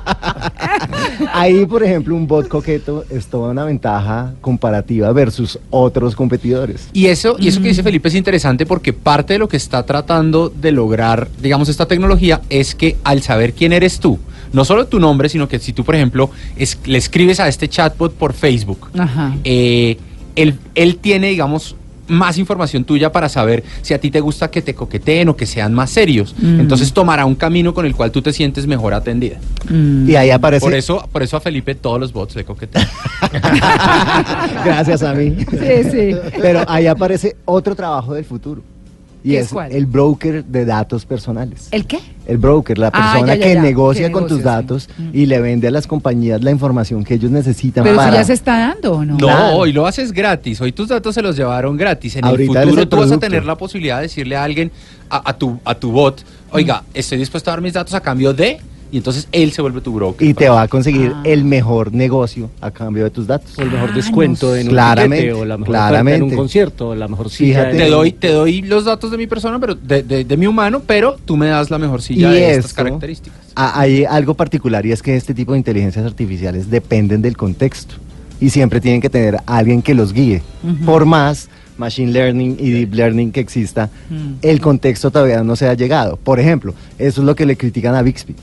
Ahí, 1.34 1.66
por 1.66 1.84
ejemplo, 1.84 2.16
un 2.16 2.28
bot 2.34 2.48
coqueto 2.48 3.06
es 3.12 3.28
toda 3.28 3.52
una 3.52 3.64
ventaja 3.64 4.34
comparativa 4.42 5.12
versus 5.12 5.60
otros 5.70 6.16
competidores. 6.16 6.90
Y 6.92 7.06
eso, 7.06 7.36
y 7.38 7.48
eso 7.48 7.62
que 7.62 7.68
dice 7.68 7.84
mm. 7.84 7.86
Felipe 7.86 8.08
es 8.08 8.16
interesante 8.16 8.66
porque 8.66 8.92
parte 8.92 9.34
de 9.34 9.40
lo 9.40 9.48
que 9.48 9.58
está 9.58 9.86
tratando 9.86 10.50
de 10.50 10.72
lograr, 10.72 11.28
digamos, 11.40 11.70
esta 11.70 11.86
tecnología 11.86 12.42
es 12.50 12.74
que 12.74 12.98
al 13.04 13.22
saber 13.22 13.54
quién 13.54 13.72
eres 13.72 14.00
tú, 14.00 14.18
no 14.52 14.66
solo 14.66 14.88
tu 14.88 15.00
nombre, 15.00 15.30
sino 15.30 15.48
que 15.48 15.60
si 15.60 15.74
tú, 15.74 15.84
por 15.84 15.94
ejemplo, 15.96 16.32
le 16.86 16.98
escribes 16.98 17.40
a 17.40 17.48
este 17.48 17.68
chatbot 17.68 18.16
por 18.16 18.34
Facebook, 18.34 18.90
eh, 19.44 19.98
él, 20.36 20.58
él 20.74 20.96
tiene, 20.98 21.28
digamos, 21.28 21.76
más 22.08 22.38
información 22.38 22.84
tuya 22.84 23.12
para 23.12 23.30
saber 23.30 23.64
si 23.82 23.94
a 23.94 24.00
ti 24.00 24.12
te 24.12 24.20
gusta 24.20 24.50
que 24.52 24.62
te 24.62 24.74
coqueteen 24.74 25.30
o 25.30 25.36
que 25.36 25.46
sean 25.46 25.74
más 25.74 25.90
serios. 25.90 26.36
Mm. 26.38 26.60
Entonces 26.62 26.94
tomará 26.94 27.26
un 27.26 27.36
camino 27.36 27.74
con 27.74 27.86
el 27.86 27.96
cual 27.96 28.12
tú 28.12 28.22
te 28.22 28.34
sientes 28.34 28.68
mejor 28.68 28.94
atendida. 28.94 29.40
Mm. 29.70 30.10
Y 30.10 30.16
ahí 30.16 30.30
aparece. 30.32 30.66
Por 30.66 30.74
eso, 30.74 31.08
por 31.12 31.24
eso 31.24 31.38
a 31.38 31.42
Felipe 31.42 31.76
todos 31.76 32.00
los 32.00 32.14
bots 32.14 32.36
le 32.36 32.44
coquetean. 32.44 32.88
Gracias 34.66 35.04
a 35.04 35.14
mí. 35.14 35.36
Sí, 35.50 35.92
sí. 35.92 36.16
Pero 36.42 36.64
ahí 36.68 36.88
aparece 36.88 37.36
otro 37.46 37.76
trabajo 37.76 38.14
del 38.14 38.26
futuro. 38.26 38.62
Y 39.24 39.36
es, 39.38 39.52
el 39.70 39.86
broker 39.86 40.44
de 40.44 40.66
datos 40.66 41.06
personales. 41.06 41.70
¿El 41.72 41.86
qué? 41.86 42.00
El 42.26 42.38
broker, 42.38 42.78
la 42.78 42.88
ah, 42.88 43.14
persona 43.14 43.38
que 43.38 43.56
negocia 43.56 44.12
con 44.12 44.28
tus 44.28 44.44
datos 44.44 44.90
mm. 44.98 45.10
y 45.14 45.26
le 45.26 45.40
vende 45.40 45.68
a 45.70 45.72
las 45.72 45.88
compañías 45.88 46.44
la 46.44 46.52
información 46.52 47.04
que 47.04 47.14
ellos 47.14 47.32
necesitan 47.32 47.84
Pero 47.84 47.96
ya 47.96 48.24
se 48.24 48.34
está 48.34 48.58
dando, 48.60 48.94
¿o 48.94 49.06
no? 49.06 49.18
No, 49.18 49.56
hoy 49.56 49.72
lo 49.72 49.88
haces 49.88 50.12
gratis. 50.12 50.60
Hoy 50.60 50.74
tus 50.74 50.90
datos 50.90 51.16
se 51.16 51.22
los 51.22 51.38
llevaron 51.38 51.78
gratis. 51.78 52.18
En 52.18 52.26
el 52.26 52.46
futuro 52.46 52.88
tú 52.88 52.98
vas 52.98 53.12
a 53.12 53.18
tener 53.18 53.46
la 53.46 53.58
posibilidad 53.58 53.98
de 53.98 54.04
decirle 54.04 54.36
a 54.36 54.44
alguien, 54.44 54.72
a, 55.10 55.34
tu, 55.34 55.60
a 55.64 55.76
tu 55.76 55.92
bot, 55.92 56.24
oiga, 56.52 56.82
mm. 56.82 56.86
estoy 56.94 57.18
dispuesto 57.18 57.50
a 57.50 57.54
dar 57.54 57.62
mis 57.62 57.74
datos 57.74 57.94
a 57.94 58.02
cambio 58.02 58.34
de 58.34 58.60
y 58.94 58.98
entonces 58.98 59.28
él 59.32 59.52
se 59.52 59.64
vuelve 59.64 59.82
tu 59.82 59.92
broker. 59.92 60.26
Y 60.26 60.36
te 60.36 60.48
va 60.50 60.62
a 60.62 60.68
conseguir 60.68 61.14
ah. 61.16 61.24
el 61.24 61.46
mejor 61.46 61.92
negocio 61.92 62.52
a 62.62 62.70
cambio 62.70 63.04
de 63.04 63.10
tus 63.10 63.26
datos. 63.26 63.58
O 63.58 63.64
el 63.64 63.72
mejor 63.72 63.90
ah, 63.92 63.96
descuento 63.96 64.56
en 64.56 64.68
un 64.68 64.74
claramente, 64.74 65.34
o 65.34 65.46
la 65.46 65.58
mejor 65.58 65.72
claramente. 65.72 66.18
en 66.18 66.32
un 66.32 66.38
concierto, 66.38 66.90
o 66.90 66.96
la 66.96 67.08
mejor 67.08 67.32
silla. 67.32 67.72
Te 67.72 67.90
doy, 67.90 68.12
te 68.12 68.28
doy 68.28 68.62
los 68.62 68.86
datos 68.86 69.10
de 69.10 69.18
mi 69.18 69.26
persona, 69.26 69.58
pero 69.60 69.74
de, 69.74 70.04
de, 70.04 70.38
mi 70.38 70.46
humano, 70.46 70.84
pero 70.86 71.18
tú 71.26 71.36
me 71.36 71.48
das 71.48 71.72
la 71.72 71.80
mejor 71.80 72.04
silla 72.04 72.30
de 72.30 72.52
estas 72.52 72.72
características. 72.76 73.40
Hay 73.56 74.06
algo 74.06 74.36
particular 74.36 74.86
y 74.86 74.92
es 74.92 75.02
que 75.02 75.16
este 75.16 75.34
tipo 75.34 75.54
de 75.54 75.58
inteligencias 75.58 76.06
artificiales 76.06 76.70
dependen 76.70 77.24
del 77.24 77.36
contexto 77.36 77.96
y 78.40 78.52
siempre 78.52 78.80
tienen 78.80 79.02
que 79.02 79.10
tener 79.10 79.38
a 79.38 79.58
alguien 79.58 79.82
que 79.82 79.96
los 79.96 80.14
guíe. 80.14 80.44
Por 80.86 81.06
más 81.06 81.50
machine 81.80 82.12
learning 82.12 82.58
y 82.60 82.70
deep 82.70 82.94
learning 82.94 83.32
que 83.32 83.40
exista, 83.40 83.90
mm. 84.12 84.34
el 84.44 84.62
contexto 84.62 85.10
todavía 85.10 85.44
no 85.44 85.56
se 85.56 85.68
ha 85.68 85.74
llegado. 85.74 86.16
Por 86.18 86.40
ejemplo, 86.40 86.76
eso 87.00 87.22
es 87.22 87.26
lo 87.26 87.36
que 87.36 87.48
le 87.48 87.58
critican 87.58 87.96
a 87.96 88.04
Bixby 88.04 88.36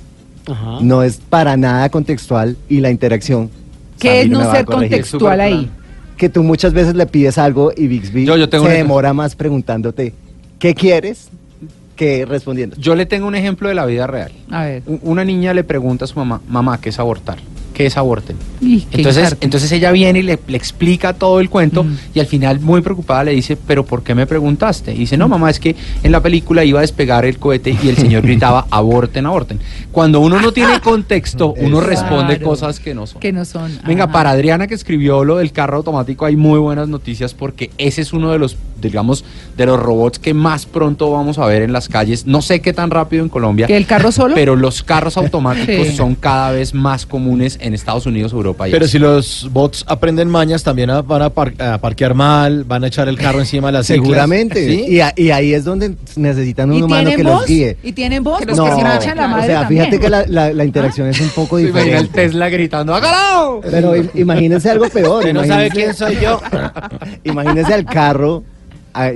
no 0.80 1.02
es 1.02 1.18
para 1.18 1.56
nada 1.56 1.88
contextual 1.88 2.56
y 2.68 2.80
la 2.80 2.90
interacción. 2.90 3.50
¿Qué 3.98 4.22
es 4.22 4.28
no 4.28 4.50
ser 4.50 4.64
contextual 4.64 5.40
ahí? 5.40 5.70
Que 6.16 6.28
tú 6.28 6.42
muchas 6.42 6.72
veces 6.72 6.94
le 6.94 7.06
pides 7.06 7.38
algo 7.38 7.72
y 7.76 7.86
Bixby 7.86 8.26
se 8.26 8.68
demora 8.68 9.12
más 9.14 9.34
preguntándote 9.34 10.12
¿qué 10.58 10.74
quieres? 10.74 11.28
que 11.96 12.24
respondiendo. 12.24 12.76
Yo 12.78 12.94
le 12.94 13.04
tengo 13.04 13.26
un 13.26 13.34
ejemplo 13.34 13.68
de 13.68 13.74
la 13.74 13.84
vida 13.84 14.06
real. 14.06 14.32
A 14.50 14.64
ver. 14.64 14.82
Una 15.02 15.22
niña 15.22 15.52
le 15.52 15.64
pregunta 15.64 16.06
a 16.06 16.08
su 16.08 16.18
mamá, 16.18 16.40
mamá, 16.48 16.80
¿qué 16.80 16.88
es 16.88 16.98
abortar? 16.98 17.36
Que 17.80 17.86
es 17.86 17.96
aborten. 17.96 18.36
entonces, 18.92 19.36
entonces 19.40 19.72
ella 19.72 19.90
viene 19.90 20.18
y 20.18 20.22
le, 20.22 20.38
explica 20.48 21.14
todo 21.14 21.40
el 21.40 21.48
cuento 21.48 21.84
mm. 21.84 21.96
y 22.14 22.20
al 22.20 22.26
final 22.26 22.60
muy 22.60 22.82
preocupada 22.82 23.24
le 23.24 23.32
dice, 23.32 23.56
pero 23.56 23.86
¿por 23.86 24.02
qué 24.02 24.14
me 24.14 24.26
preguntaste? 24.26 24.92
Y 24.92 24.98
dice, 24.98 25.16
no, 25.16 25.28
mamá, 25.28 25.48
es 25.48 25.58
que 25.58 25.74
en 26.02 26.12
la 26.12 26.20
película 26.20 26.62
iba 26.62 26.80
a 26.80 26.82
despegar 26.82 27.24
el 27.24 27.38
cohete 27.38 27.74
y 27.82 27.88
el 27.88 27.96
señor 27.96 28.22
gritaba, 28.26 28.66
aborten, 28.70 29.24
aborten. 29.24 29.60
Cuando 29.92 30.20
uno 30.20 30.38
no 30.42 30.52
tiene 30.52 30.78
contexto, 30.80 31.54
uno 31.56 31.80
responde 31.80 32.38
cosas 32.42 32.80
que 32.80 32.94
no 32.94 33.06
son. 33.06 33.18
Que 33.18 33.32
no 33.32 33.46
son. 33.46 33.78
Venga, 33.86 34.12
para 34.12 34.32
Adriana 34.32 34.66
que 34.66 34.74
escribió 34.74 35.24
lo 35.24 35.38
del 35.38 35.52
carro 35.52 35.78
automático 35.78 36.26
hay 36.26 36.36
muy 36.36 36.58
buenas 36.58 36.86
noticias 36.86 37.32
porque 37.32 37.70
ese 37.78 38.02
es 38.02 38.12
uno 38.12 38.30
de 38.30 38.38
los, 38.38 38.58
digamos, 38.80 39.24
de 39.56 39.66
los 39.66 39.78
robots 39.78 40.18
que 40.18 40.34
más 40.34 40.66
pronto 40.66 41.10
vamos 41.10 41.38
a 41.38 41.46
ver 41.46 41.62
en 41.62 41.72
las 41.72 41.88
calles. 41.88 42.26
No 42.26 42.42
sé 42.42 42.60
qué 42.60 42.72
tan 42.72 42.90
rápido 42.90 43.22
en 43.22 43.28
Colombia. 43.28 43.66
¿Que 43.66 43.76
el 43.76 43.86
carro 43.86 44.12
solo? 44.12 44.34
Pero 44.34 44.56
los 44.56 44.82
carros 44.82 45.16
automáticos 45.16 45.88
son 45.88 46.14
cada 46.14 46.52
vez 46.52 46.74
más 46.74 47.06
comunes 47.06 47.58
en 47.60 47.74
Estados 47.74 48.06
Unidos, 48.06 48.32
Europa 48.32 48.68
y 48.68 48.72
Pero 48.72 48.86
si 48.86 48.98
los 48.98 49.48
bots 49.52 49.84
aprenden 49.86 50.28
mañas, 50.28 50.62
también 50.62 50.90
van 51.06 51.22
a, 51.22 51.30
parquear 51.30 52.14
mal, 52.14 52.64
van 52.64 52.84
a 52.84 52.86
echar 52.86 53.08
el 53.08 53.18
carro 53.18 53.40
encima 53.40 53.68
de 53.68 53.72
la 53.72 53.82
Seguramente. 53.82 54.60
Y, 54.70 55.00
ahí 55.30 55.54
es 55.54 55.64
donde 55.64 55.94
necesitan 56.16 56.70
un 56.70 56.82
humano 56.84 57.10
que 57.14 57.24
los 57.24 57.46
guíe. 57.46 57.76
¿Y 57.82 57.92
tienen 57.92 58.22
voz? 58.22 58.40
No, 58.46 58.64
o 58.64 59.42
sea, 59.42 59.66
fíjate 59.66 59.98
que 59.98 60.08
la, 60.08 60.64
interacción 60.64 61.08
es 61.08 61.20
un 61.20 61.30
poco 61.30 61.56
diferente. 61.58 61.96
el 61.96 62.08
Tesla 62.08 62.48
gritando, 62.48 62.94
¡Hágalo! 62.94 63.60
Pero 63.62 63.94
imagínense 64.14 64.70
algo 64.70 64.88
peor. 64.88 65.24
Que 65.24 65.32
no 65.32 65.44
sabe 65.44 65.70
quién 65.70 65.94
soy 65.94 66.18
yo. 66.20 66.40
imagínense 67.24 67.74
al 67.74 67.84
carro 67.84 68.42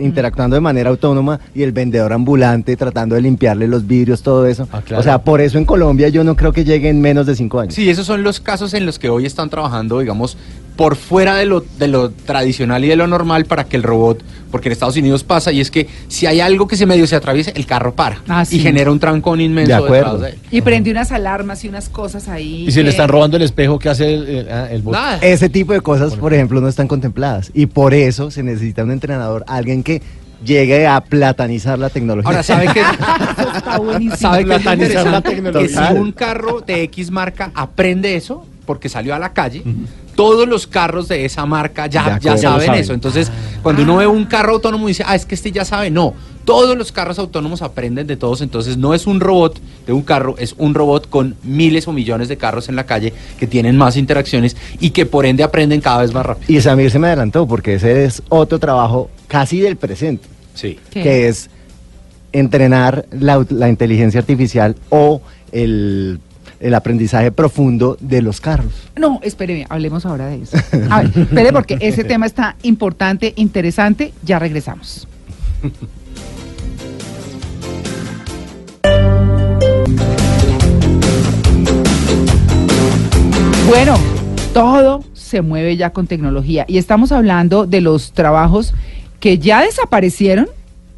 interactuando 0.00 0.54
de 0.54 0.60
manera 0.60 0.90
autónoma 0.90 1.40
y 1.54 1.62
el 1.62 1.72
vendedor 1.72 2.12
ambulante 2.12 2.76
tratando 2.76 3.14
de 3.14 3.22
limpiarle 3.22 3.68
los 3.68 3.86
vidrios, 3.86 4.22
todo 4.22 4.46
eso. 4.46 4.68
Ah, 4.72 4.82
o 4.96 5.02
sea, 5.02 5.18
por 5.18 5.40
eso 5.40 5.58
en 5.58 5.64
Colombia 5.64 6.08
yo 6.08 6.24
no 6.24 6.36
creo 6.36 6.52
que 6.52 6.64
llegue 6.64 6.88
en 6.88 7.00
menos 7.00 7.26
de 7.26 7.34
cinco 7.36 7.60
años. 7.60 7.74
Sí, 7.74 7.88
esos 7.88 8.06
son 8.06 8.22
los 8.22 8.40
casos 8.40 8.74
en 8.74 8.86
los 8.86 8.98
que 8.98 9.08
hoy 9.08 9.26
están 9.26 9.50
trabajando, 9.50 10.00
digamos, 10.00 10.36
por 10.76 10.96
fuera 10.96 11.36
de 11.36 11.46
lo, 11.46 11.60
de 11.60 11.88
lo 11.88 12.10
tradicional 12.10 12.84
y 12.84 12.88
de 12.88 12.96
lo 12.96 13.06
normal 13.06 13.44
para 13.44 13.64
que 13.64 13.76
el 13.76 13.82
robot, 13.82 14.22
porque 14.50 14.68
en 14.68 14.72
Estados 14.72 14.96
Unidos 14.96 15.22
pasa, 15.22 15.52
y 15.52 15.60
es 15.60 15.70
que 15.70 15.86
si 16.08 16.26
hay 16.26 16.40
algo 16.40 16.66
que 16.66 16.76
se 16.76 16.86
medio 16.86 17.06
se 17.06 17.16
atraviese, 17.16 17.52
el 17.54 17.66
carro 17.66 17.94
para 17.94 18.22
ah, 18.28 18.44
y 18.50 18.58
genera 18.58 18.90
un 18.90 18.98
trancón 18.98 19.40
inmenso. 19.40 19.68
De 19.68 19.74
acuerdo. 19.74 20.26
Y 20.50 20.60
prende 20.62 20.90
unas 20.90 21.12
alarmas 21.12 21.64
y 21.64 21.68
unas 21.68 21.88
cosas 21.88 22.28
ahí. 22.28 22.66
Y 22.66 22.72
si 22.72 22.82
le 22.82 22.90
están 22.90 23.08
robando 23.08 23.36
el 23.36 23.42
espejo, 23.42 23.78
¿qué 23.78 23.88
hace 23.88 24.14
el, 24.14 24.48
el, 24.70 24.82
bot? 24.82 24.96
Ese 25.20 25.48
tipo 25.48 25.72
de 25.72 25.80
cosas, 25.80 26.14
por 26.16 26.34
ejemplo, 26.34 26.60
no 26.60 26.68
están 26.68 26.88
contempladas. 26.88 27.50
Y 27.54 27.66
por 27.66 27.94
eso 27.94 28.30
se 28.30 28.42
necesita 28.42 28.82
un 28.82 28.90
entrenador, 28.90 29.44
alguien 29.46 29.82
que 29.82 30.02
llegue 30.44 30.86
a 30.86 31.00
platanizar 31.00 31.78
la 31.78 31.90
tecnología. 31.90 32.28
Ahora, 32.28 32.42
¿sabe 32.42 32.68
qué? 32.72 32.82
¿Sabe 34.16 34.44
platanizar 34.44 35.06
la 35.06 35.20
tecnología? 35.20 35.88
Que 35.88 35.94
si 35.94 36.00
un 36.00 36.12
carro 36.12 36.60
de 36.60 36.82
X 36.84 37.10
marca 37.10 37.50
aprende 37.54 38.16
eso, 38.16 38.46
porque 38.66 38.88
salió 38.88 39.14
a 39.14 39.18
la 39.18 39.32
calle, 39.32 39.62
todos 40.14 40.48
los 40.48 40.66
carros 40.66 41.08
de 41.08 41.24
esa 41.24 41.46
marca 41.46 41.86
ya, 41.86 42.18
ya, 42.18 42.36
saben, 42.36 42.74
eso. 42.74 42.92
Entonces, 42.92 43.30
cuando 43.62 43.82
uno 43.82 43.96
ve 43.96 44.06
un 44.06 44.24
carro 44.24 44.52
autónomo 44.52 44.88
y 44.88 44.92
dice, 44.92 45.04
ah, 45.06 45.14
es 45.14 45.26
que 45.26 45.34
este 45.34 45.52
ya 45.52 45.64
sabe, 45.64 45.90
no. 45.90 46.14
Todos 46.44 46.76
los 46.76 46.92
carros 46.92 47.18
autónomos 47.18 47.62
aprenden 47.62 48.06
de 48.06 48.16
todos, 48.16 48.42
entonces 48.42 48.76
no 48.76 48.92
es 48.92 49.06
un 49.06 49.20
robot 49.20 49.58
de 49.86 49.92
un 49.94 50.02
carro, 50.02 50.36
es 50.38 50.54
un 50.58 50.74
robot 50.74 51.08
con 51.08 51.36
miles 51.42 51.88
o 51.88 51.92
millones 51.92 52.28
de 52.28 52.36
carros 52.36 52.68
en 52.68 52.76
la 52.76 52.84
calle 52.84 53.14
que 53.38 53.46
tienen 53.46 53.76
más 53.78 53.96
interacciones 53.96 54.54
y 54.78 54.90
que 54.90 55.06
por 55.06 55.24
ende 55.24 55.42
aprenden 55.42 55.80
cada 55.80 56.02
vez 56.02 56.12
más 56.12 56.26
rápido. 56.26 56.46
Y 56.52 56.60
Samir 56.60 56.90
se 56.90 56.98
me 56.98 57.06
adelantó 57.06 57.46
porque 57.46 57.74
ese 57.74 58.04
es 58.04 58.22
otro 58.28 58.58
trabajo 58.58 59.08
casi 59.26 59.60
del 59.60 59.76
presente. 59.76 60.28
Sí. 60.52 60.78
Que 60.92 61.28
es 61.28 61.48
entrenar 62.32 63.06
la 63.10 63.68
inteligencia 63.68 64.20
artificial 64.20 64.76
o 64.90 65.22
el 65.50 66.20
el 66.60 66.74
aprendizaje 66.74 67.30
profundo 67.32 67.96
de 68.00 68.22
los 68.22 68.40
carros. 68.40 68.72
No, 68.96 69.20
espere, 69.22 69.66
hablemos 69.68 70.06
ahora 70.06 70.26
de 70.26 70.42
eso. 70.42 70.56
A 70.90 71.02
ver, 71.02 71.18
espere 71.18 71.52
porque 71.52 71.78
ese 71.80 72.04
tema 72.04 72.26
está 72.26 72.56
importante, 72.62 73.32
interesante, 73.36 74.12
ya 74.22 74.38
regresamos. 74.38 75.06
Bueno, 83.66 83.96
todo 84.52 85.02
se 85.14 85.40
mueve 85.40 85.76
ya 85.76 85.90
con 85.90 86.06
tecnología 86.06 86.64
y 86.68 86.78
estamos 86.78 87.12
hablando 87.12 87.66
de 87.66 87.80
los 87.80 88.12
trabajos 88.12 88.74
que 89.20 89.38
ya 89.38 89.62
desaparecieron, 89.62 90.48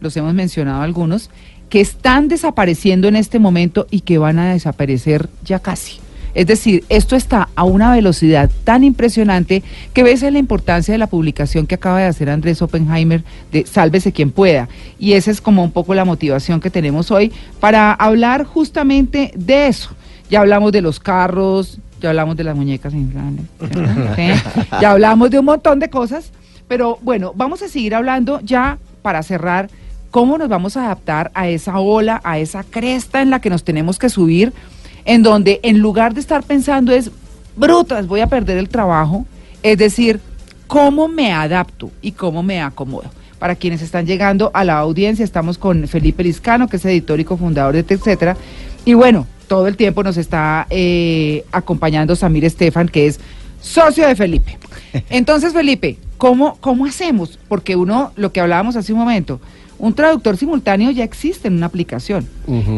los 0.01 0.17
hemos 0.17 0.35
mencionado 0.35 0.83
algunos, 0.83 1.31
que 1.69 1.81
están 1.81 2.29
desapareciendo 2.29 3.09
en 3.09 3.17
este 3.17 3.39
momento 3.39 3.87
y 3.91 4.01
que 4.01 4.19
van 4.19 4.39
a 4.39 4.53
desaparecer 4.53 5.29
ya 5.45 5.59
casi. 5.59 5.99
Es 6.37 6.47
decir, 6.47 6.85
esto 6.91 7.17
está 7.17 7.49
a 7.57 7.65
una 7.65 7.93
velocidad 7.93 8.51
tan 8.65 8.85
impresionante 8.85 9.63
que 9.95 10.03
ves 10.03 10.21
la 10.21 10.39
importancia 10.39 10.93
de 10.93 10.99
la 10.99 11.07
publicación 11.07 11.67
que 11.67 11.77
acaba 11.77 12.01
de 12.01 12.05
hacer 12.05 12.29
Andrés 12.29 12.61
Oppenheimer 12.61 13.25
de 13.53 13.65
Sálvese 13.65 14.13
quien 14.13 14.31
pueda. 14.31 14.69
Y 14.99 15.15
esa 15.15 15.31
es 15.31 15.41
como 15.41 15.65
un 15.65 15.71
poco 15.71 15.95
la 15.95 16.05
motivación 16.05 16.61
que 16.61 16.69
tenemos 16.69 17.11
hoy 17.11 17.33
para 17.59 17.91
hablar 17.95 18.45
justamente 18.45 19.33
de 19.35 19.69
eso. 19.69 19.89
Ya 20.29 20.41
hablamos 20.41 20.73
de 20.73 20.83
los 20.83 21.01
carros, 21.01 21.79
ya 22.03 22.11
hablamos 22.11 22.37
de 22.37 22.45
las 22.45 22.55
muñecas 22.55 22.93
inflables, 22.93 23.47
ya 24.79 24.91
hablamos 24.91 25.31
de 25.31 25.39
un 25.39 25.47
montón 25.47 25.79
de 25.79 25.89
cosas, 25.89 26.33
pero 26.69 26.99
bueno, 27.01 27.33
vamos 27.35 27.63
a 27.63 27.69
seguir 27.69 27.95
hablando 27.95 28.41
ya 28.43 28.77
para 29.01 29.23
cerrar 29.23 29.71
cómo 30.11 30.39
nos 30.39 30.49
vamos 30.49 30.77
a 30.77 30.87
adaptar 30.87 31.31
a 31.35 31.49
esa 31.49 31.79
ola, 31.79 32.21
a 32.25 32.39
esa 32.39 32.65
cresta 32.65 33.23
en 33.23 33.31
la 33.31 33.41
que 33.41 33.51
nos 33.51 33.65
tenemos 33.65 33.99
que 33.99 34.09
subir, 34.09 34.53
en 35.05 35.23
donde 35.23 35.61
en 35.63 35.79
lugar 35.79 36.15
de 36.15 36.21
estar 36.21 36.43
pensando 36.43 36.93
es, 36.93 37.11
brutas, 37.57 38.07
voy 38.07 38.21
a 38.21 38.27
perder 38.27 38.59
el 38.59 38.69
trabajo, 38.69 39.27
es 39.63 39.79
decir, 39.79 40.21
cómo 40.67 41.09
me 41.09 41.33
adapto 41.33 41.91
y 42.03 42.13
cómo 42.13 42.43
me 42.43 42.61
acomodo. 42.61 43.11
Para 43.39 43.55
quienes 43.55 43.83
están 43.83 44.07
llegando 44.07 44.51
a 44.55 44.65
la 44.65 44.79
audiencia, 44.79 45.25
estamos 45.25 45.59
con 45.59 45.87
Felipe 45.89 46.25
Liscano, 46.25 46.69
que 46.69 46.77
es 46.77 46.85
editor 46.85 47.21
y 47.21 47.25
cofundador 47.25 47.75
de 47.75 47.95
etcétera, 47.95 48.37
y 48.85 48.95
bueno, 48.95 49.27
todo 49.47 49.67
el 49.69 49.77
tiempo 49.77 50.03
nos 50.03 50.17
está 50.17 50.67
eh, 50.71 51.45
acompañando 51.53 52.17
Samir 52.17 52.45
Estefan, 52.45 52.89
que 52.89 53.07
es 53.07 53.21
socio 53.61 54.07
de 54.07 54.17
Felipe. 54.17 54.59
Entonces, 55.11 55.53
Felipe, 55.53 55.99
¿cómo, 56.17 56.57
¿cómo 56.61 56.87
hacemos? 56.87 57.39
Porque 57.49 57.77
uno, 57.77 58.13
lo 58.17 58.33
que 58.33 58.41
hablábamos 58.41 58.77
hace 58.77 58.93
un 58.93 58.99
momento, 58.99 59.41
un 59.79 59.95
traductor 59.95 60.37
simultáneo 60.37 60.91
ya 60.91 61.05
existe 61.05 61.49
en 61.49 61.55
una 61.55 61.67
aplicación. 61.67 62.27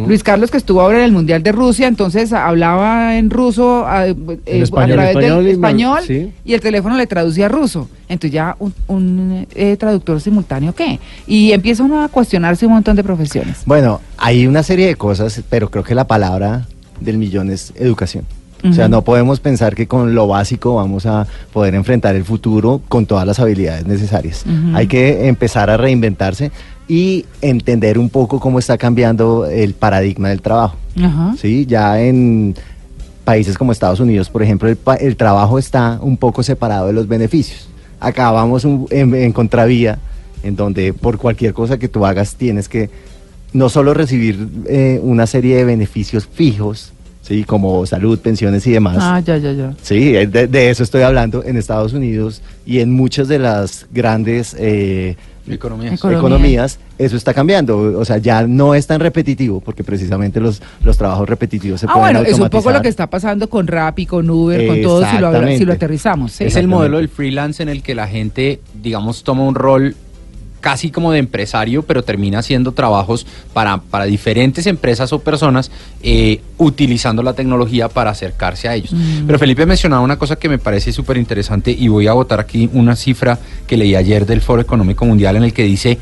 Luis 0.06 0.22
Carlos, 0.22 0.50
que 0.50 0.56
estuvo 0.56 0.80
ahora 0.80 0.98
en 0.98 1.04
el 1.04 1.12
Mundial 1.12 1.42
de 1.42 1.52
Rusia, 1.52 1.86
entonces 1.86 2.32
hablaba 2.32 3.16
en 3.16 3.30
ruso 3.30 3.86
a, 3.86 4.08
eh, 4.08 4.16
español, 4.46 4.96
través 4.96 5.14
del 5.14 5.46
español 5.46 6.00
y 6.44 6.54
el 6.54 6.60
teléfono 6.60 6.96
le 6.96 7.06
traducía 7.06 7.46
a 7.46 7.48
ruso. 7.48 7.88
Entonces 8.08 8.32
ya 8.32 8.56
un, 8.88 9.46
eh, 9.54 9.76
traductor 9.76 10.20
simultáneo, 10.20 10.74
¿qué? 10.74 10.98
Y 11.26 11.52
empieza 11.52 11.84
uno 11.84 12.02
a 12.02 12.08
cuestionarse 12.08 12.66
un 12.66 12.72
montón 12.72 12.96
de 12.96 13.04
profesiones. 13.04 13.58
Bueno, 13.64 14.00
hay 14.16 14.46
una 14.46 14.62
serie 14.62 14.86
de 14.86 14.96
cosas, 14.96 15.40
pero 15.48 15.70
creo 15.70 15.84
que 15.84 15.94
la 15.94 16.06
palabra 16.06 16.66
del 17.00 17.18
millón 17.18 17.50
es 17.50 17.72
educación. 17.76 18.24
O 18.64 18.72
sea, 18.72 18.88
no 18.88 19.02
podemos 19.02 19.40
pensar 19.40 19.74
que 19.74 19.86
con 19.86 20.14
lo 20.14 20.26
básico 20.26 20.74
vamos 20.74 21.06
a 21.06 21.26
poder 21.52 21.74
enfrentar 21.74 22.16
el 22.16 22.24
futuro 22.24 22.82
con 22.88 23.06
todas 23.06 23.26
las 23.26 23.38
habilidades 23.38 23.86
necesarias. 23.86 24.44
Hay 24.74 24.86
que 24.86 25.28
empezar 25.28 25.70
a 25.70 25.76
reinventarse 25.76 26.50
y 26.88 27.26
entender 27.42 27.98
un 27.98 28.08
poco 28.08 28.40
cómo 28.40 28.58
está 28.58 28.78
cambiando 28.78 29.46
el 29.46 29.74
paradigma 29.74 30.30
del 30.30 30.40
trabajo. 30.40 30.76
¿sí? 31.40 31.66
Ya 31.66 32.00
en 32.00 32.54
países 33.24 33.58
como 33.58 33.72
Estados 33.72 34.00
Unidos, 34.00 34.30
por 34.30 34.42
ejemplo, 34.42 34.68
el, 34.68 35.16
trabajo 35.16 35.58
está 35.58 35.98
un 36.00 36.16
poco 36.16 36.42
separado 36.42 36.86
de 36.86 36.94
los 36.94 37.06
beneficios. 37.06 37.68
Acá 38.00 38.30
vamos 38.30 38.64
en, 38.64 39.32
contravía, 39.32 39.98
en 40.42 40.56
donde 40.56 40.94
por 40.94 41.18
cualquier 41.18 41.52
cosa 41.52 41.78
que 41.78 41.88
tú 41.88 42.06
hagas 42.06 42.36
tienes 42.36 42.68
que 42.68 42.90
no 43.52 43.68
solo 43.68 43.92
recibir 43.92 44.48
eh, 44.66 44.98
una 45.02 45.26
serie 45.26 45.56
de 45.56 45.64
beneficios 45.64 46.26
fijos, 46.26 46.92
¿sí? 47.22 47.44
como 47.44 47.86
salud, 47.86 48.18
pensiones 48.18 48.66
y 48.66 48.72
demás. 48.72 48.98
Ah, 49.00 49.20
ya, 49.20 49.36
ya, 49.36 49.52
ya. 49.52 49.74
Sí, 49.82 50.12
de, 50.12 50.70
eso 50.70 50.82
estoy 50.82 51.02
hablando 51.02 51.44
en 51.44 51.56
Estados 51.56 51.92
Unidos 51.92 52.42
y 52.66 52.80
en 52.80 52.92
muchas 52.92 53.28
de 53.28 53.38
las 53.38 53.86
grandes 53.92 54.54
eh, 54.58 55.16
economías. 55.48 56.78
eso 56.98 57.16
está 57.16 57.34
cambiando. 57.34 57.98
O 57.98 58.04
sea, 58.04 58.18
ya 58.18 58.46
no 58.46 58.74
es 58.74 58.86
tan 58.86 59.00
repetitivo, 59.00 59.60
porque 59.60 59.84
precisamente 59.84 60.40
los, 60.40 60.62
los 60.82 60.96
trabajos 60.96 61.28
repetitivos 61.28 61.80
se 61.80 61.86
ah, 61.86 61.94
pueden 61.94 62.14
bueno, 62.14 62.28
es 62.28 62.38
un 62.38 62.48
poco 62.48 62.70
lo 62.70 62.82
que 62.82 62.88
está 62.88 63.08
pasando 63.08 63.48
con 63.48 63.66
Rappi, 63.66 64.06
con 64.06 64.28
Uber, 64.28 64.66
con 64.66 64.82
todo, 64.82 65.04
si 65.10 65.18
lo, 65.18 65.48
si 65.56 65.64
lo 65.64 65.72
aterrizamos. 65.72 66.40
Es 66.40 66.56
el 66.56 66.68
modelo 66.68 66.98
del 66.98 67.08
freelance 67.08 67.62
en 67.62 67.68
el 67.68 67.82
que 67.82 67.94
la 67.94 68.06
gente, 68.06 68.60
digamos, 68.82 69.24
toma 69.24 69.42
un 69.42 69.54
rol 69.54 69.94
casi 70.60 70.90
como 70.90 71.12
de 71.12 71.18
empresario, 71.18 71.82
pero 71.82 72.02
termina 72.02 72.40
haciendo 72.40 72.72
trabajos 72.72 73.26
para, 73.52 73.78
para 73.78 74.04
diferentes 74.04 74.66
empresas 74.66 75.12
o 75.12 75.20
personas 75.20 75.70
eh, 76.02 76.40
utilizando 76.58 77.22
la 77.22 77.32
tecnología 77.32 77.88
para 77.88 78.10
acercarse 78.10 78.68
a 78.68 78.74
ellos. 78.74 78.92
Mm. 78.92 79.26
Pero 79.26 79.38
Felipe 79.38 79.66
mencionaba 79.66 80.02
una 80.02 80.18
cosa 80.18 80.36
que 80.36 80.48
me 80.48 80.58
parece 80.58 80.92
súper 80.92 81.16
interesante 81.16 81.70
y 81.70 81.88
voy 81.88 82.06
a 82.06 82.12
votar 82.12 82.40
aquí 82.40 82.68
una 82.72 82.96
cifra 82.96 83.38
que 83.66 83.76
leí 83.76 83.94
ayer 83.94 84.26
del 84.26 84.40
Foro 84.40 84.60
Económico 84.60 85.04
Mundial 85.04 85.36
en 85.36 85.44
el 85.44 85.52
que 85.52 85.64
dice 85.64 85.98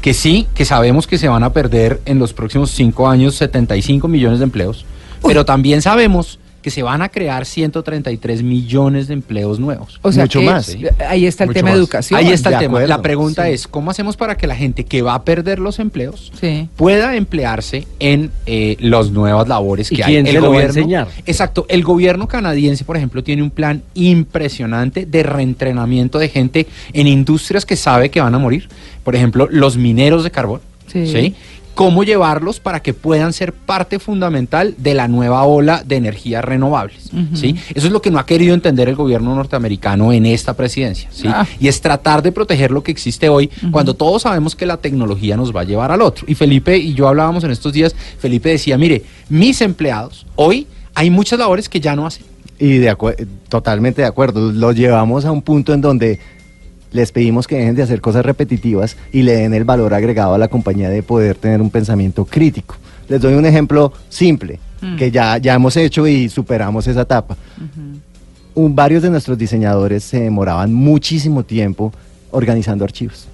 que 0.00 0.14
sí, 0.14 0.46
que 0.54 0.64
sabemos 0.64 1.06
que 1.06 1.18
se 1.18 1.28
van 1.28 1.42
a 1.42 1.52
perder 1.52 2.00
en 2.04 2.18
los 2.18 2.32
próximos 2.32 2.70
cinco 2.70 3.08
años 3.08 3.34
75 3.36 4.06
millones 4.08 4.38
de 4.38 4.44
empleos, 4.44 4.84
pero 5.22 5.44
también 5.44 5.82
sabemos 5.82 6.38
que 6.66 6.72
se 6.72 6.82
van 6.82 7.00
a 7.00 7.10
crear 7.10 7.46
133 7.46 8.42
millones 8.42 9.06
de 9.06 9.14
empleos 9.14 9.60
nuevos. 9.60 10.00
O 10.02 10.10
sea, 10.10 10.24
Mucho 10.24 10.42
más. 10.42 10.76
Ahí 11.08 11.24
está 11.24 11.44
el 11.44 11.52
tema 11.52 11.70
de 11.70 11.76
educación. 11.76 12.18
Ahí 12.18 12.32
está 12.32 12.50
el 12.50 12.58
tema. 12.58 12.80
la 12.80 13.02
pregunta 13.02 13.48
es, 13.48 13.68
¿cómo 13.68 13.92
hacemos 13.92 14.16
para 14.16 14.36
que 14.36 14.48
la 14.48 14.56
gente 14.56 14.82
que 14.82 15.00
va 15.00 15.14
a 15.14 15.22
perder 15.22 15.60
los 15.60 15.78
empleos 15.78 16.32
pueda 16.74 17.14
emplearse 17.14 17.86
en 18.00 18.32
eh, 18.46 18.76
las 18.80 19.12
nuevas 19.12 19.46
labores 19.46 19.90
que 19.90 20.02
hay? 20.02 20.16
El 20.16 20.26
se 20.26 20.40
gobierno, 20.40 20.66
enseñar? 20.66 21.06
Exacto. 21.24 21.66
El 21.68 21.84
gobierno 21.84 22.26
canadiense, 22.26 22.84
por 22.84 22.96
ejemplo, 22.96 23.22
tiene 23.22 23.44
un 23.44 23.50
plan 23.50 23.84
impresionante 23.94 25.06
de 25.06 25.22
reentrenamiento 25.22 26.18
de 26.18 26.30
gente 26.30 26.66
en 26.92 27.06
industrias 27.06 27.64
que 27.64 27.76
sabe 27.76 28.10
que 28.10 28.20
van 28.20 28.34
a 28.34 28.38
morir. 28.40 28.68
Por 29.04 29.14
ejemplo, 29.14 29.46
los 29.48 29.76
mineros 29.76 30.24
de 30.24 30.32
carbón. 30.32 30.62
¿sí? 30.88 31.34
Cómo 31.76 32.04
llevarlos 32.04 32.58
para 32.58 32.80
que 32.80 32.94
puedan 32.94 33.34
ser 33.34 33.52
parte 33.52 33.98
fundamental 33.98 34.74
de 34.78 34.94
la 34.94 35.08
nueva 35.08 35.42
ola 35.44 35.82
de 35.84 35.96
energías 35.96 36.42
renovables. 36.42 37.10
¿sí? 37.34 37.54
Eso 37.74 37.86
es 37.88 37.92
lo 37.92 38.00
que 38.00 38.10
no 38.10 38.18
ha 38.18 38.24
querido 38.24 38.54
entender 38.54 38.88
el 38.88 38.94
gobierno 38.94 39.34
norteamericano 39.34 40.10
en 40.10 40.24
esta 40.24 40.54
presidencia. 40.54 41.10
¿sí? 41.12 41.28
Ah. 41.28 41.46
Y 41.60 41.68
es 41.68 41.82
tratar 41.82 42.22
de 42.22 42.32
proteger 42.32 42.70
lo 42.70 42.82
que 42.82 42.92
existe 42.92 43.28
hoy 43.28 43.50
cuando 43.70 43.92
todos 43.92 44.22
sabemos 44.22 44.56
que 44.56 44.64
la 44.64 44.78
tecnología 44.78 45.36
nos 45.36 45.54
va 45.54 45.60
a 45.60 45.64
llevar 45.64 45.92
al 45.92 46.00
otro. 46.00 46.24
Y 46.26 46.34
Felipe 46.34 46.78
y 46.78 46.94
yo 46.94 47.08
hablábamos 47.08 47.44
en 47.44 47.50
estos 47.50 47.74
días, 47.74 47.94
Felipe 48.18 48.48
decía, 48.48 48.78
mire, 48.78 49.04
mis 49.28 49.60
empleados, 49.60 50.26
hoy 50.34 50.66
hay 50.94 51.10
muchas 51.10 51.38
labores 51.38 51.68
que 51.68 51.78
ya 51.78 51.94
no 51.94 52.06
hacen. 52.06 52.24
Y 52.58 52.78
de 52.78 52.96
totalmente 53.50 54.00
de 54.00 54.08
acuerdo, 54.08 54.50
lo 54.50 54.72
llevamos 54.72 55.26
a 55.26 55.30
un 55.30 55.42
punto 55.42 55.74
en 55.74 55.82
donde 55.82 56.20
les 56.92 57.12
pedimos 57.12 57.46
que 57.46 57.56
dejen 57.56 57.74
de 57.74 57.82
hacer 57.82 58.00
cosas 58.00 58.24
repetitivas 58.24 58.96
y 59.12 59.22
le 59.22 59.36
den 59.36 59.54
el 59.54 59.64
valor 59.64 59.94
agregado 59.94 60.34
a 60.34 60.38
la 60.38 60.48
compañía 60.48 60.88
de 60.88 61.02
poder 61.02 61.36
tener 61.36 61.60
un 61.60 61.70
pensamiento 61.70 62.24
crítico. 62.24 62.76
Les 63.08 63.20
doy 63.20 63.34
un 63.34 63.46
ejemplo 63.46 63.92
simple, 64.08 64.58
mm. 64.80 64.96
que 64.96 65.10
ya, 65.10 65.38
ya 65.38 65.54
hemos 65.54 65.76
hecho 65.76 66.06
y 66.06 66.28
superamos 66.28 66.86
esa 66.86 67.02
etapa. 67.02 67.36
varios 68.54 69.02
de 69.02 69.10
nuestros 69.10 69.38
diseñadores 69.38 70.04
se 70.04 70.20
demoraban 70.20 70.72
muchísimo 70.72 71.44
tiempo 71.44 71.92
organizando 72.30 72.84
archivos. 72.84 73.28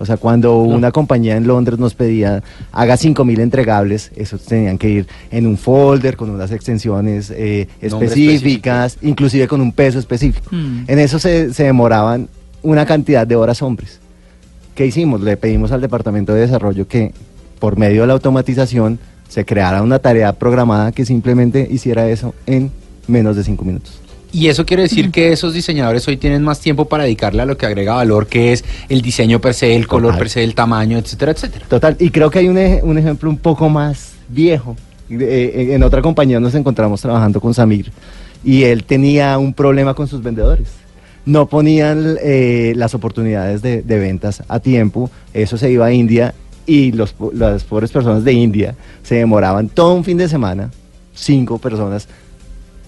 O 0.00 0.06
sea, 0.06 0.16
cuando 0.16 0.60
una 0.60 0.90
compañía 0.92 1.36
en 1.36 1.46
Londres 1.46 1.78
nos 1.78 1.92
pedía 1.92 2.42
haga 2.72 2.94
5.000 2.94 3.38
entregables, 3.38 4.10
esos 4.16 4.42
tenían 4.46 4.78
que 4.78 4.88
ir 4.88 5.06
en 5.30 5.46
un 5.46 5.58
folder 5.58 6.16
con 6.16 6.30
unas 6.30 6.50
extensiones 6.52 7.30
eh, 7.30 7.68
específicas, 7.82 8.96
inclusive 9.02 9.46
con 9.46 9.60
un 9.60 9.72
peso 9.72 9.98
específico. 9.98 10.48
Mm. 10.50 10.84
En 10.86 10.98
eso 10.98 11.18
se, 11.18 11.52
se 11.52 11.64
demoraban 11.64 12.28
una 12.62 12.86
cantidad 12.86 13.26
de 13.26 13.36
horas 13.36 13.62
hombres. 13.62 14.00
¿Qué 14.74 14.86
hicimos? 14.86 15.20
Le 15.20 15.36
pedimos 15.36 15.72
al 15.72 15.80
Departamento 15.80 16.34
de 16.34 16.42
Desarrollo 16.42 16.86
que 16.86 17.12
por 17.58 17.76
medio 17.76 18.02
de 18.02 18.06
la 18.06 18.12
automatización 18.14 18.98
se 19.28 19.44
creara 19.44 19.82
una 19.82 19.98
tarea 19.98 20.32
programada 20.32 20.92
que 20.92 21.04
simplemente 21.04 21.68
hiciera 21.70 22.08
eso 22.08 22.34
en 22.46 22.70
menos 23.06 23.36
de 23.36 23.44
cinco 23.44 23.64
minutos. 23.64 24.00
Y 24.32 24.46
eso 24.46 24.64
quiere 24.64 24.84
decir 24.84 25.10
que 25.10 25.32
esos 25.32 25.54
diseñadores 25.54 26.06
hoy 26.06 26.16
tienen 26.16 26.42
más 26.42 26.60
tiempo 26.60 26.84
para 26.84 27.04
dedicarle 27.04 27.42
a 27.42 27.46
lo 27.46 27.56
que 27.56 27.66
agrega 27.66 27.94
valor, 27.94 28.28
que 28.28 28.52
es 28.52 28.64
el 28.88 29.02
diseño 29.02 29.40
per 29.40 29.54
se, 29.54 29.74
el 29.74 29.88
color 29.88 30.16
per 30.16 30.30
se, 30.30 30.44
el 30.44 30.54
tamaño, 30.54 30.98
etcétera, 30.98 31.32
etcétera. 31.32 31.66
Total, 31.68 31.96
y 31.98 32.10
creo 32.10 32.30
que 32.30 32.38
hay 32.38 32.48
un, 32.48 32.56
un 32.56 32.98
ejemplo 32.98 33.28
un 33.28 33.38
poco 33.38 33.68
más 33.68 34.12
viejo. 34.28 34.76
Eh, 35.10 35.70
en 35.72 35.82
otra 35.82 36.00
compañía 36.00 36.38
nos 36.38 36.54
encontramos 36.54 37.00
trabajando 37.00 37.40
con 37.40 37.52
Samir 37.52 37.90
y 38.44 38.62
él 38.62 38.84
tenía 38.84 39.36
un 39.38 39.52
problema 39.52 39.94
con 39.94 40.06
sus 40.06 40.22
vendedores. 40.22 40.68
No 41.26 41.46
ponían 41.46 42.16
eh, 42.22 42.72
las 42.76 42.94
oportunidades 42.94 43.62
de, 43.62 43.82
de 43.82 43.98
ventas 43.98 44.42
a 44.48 44.60
tiempo, 44.60 45.10
eso 45.34 45.56
se 45.56 45.70
iba 45.70 45.86
a 45.86 45.92
India 45.92 46.34
y 46.66 46.92
los, 46.92 47.14
las 47.32 47.64
pobres 47.64 47.90
personas 47.90 48.24
de 48.24 48.32
India 48.32 48.74
se 49.02 49.16
demoraban 49.16 49.68
todo 49.68 49.94
un 49.94 50.04
fin 50.04 50.16
de 50.16 50.28
semana, 50.28 50.70
cinco 51.14 51.58
personas, 51.58 52.08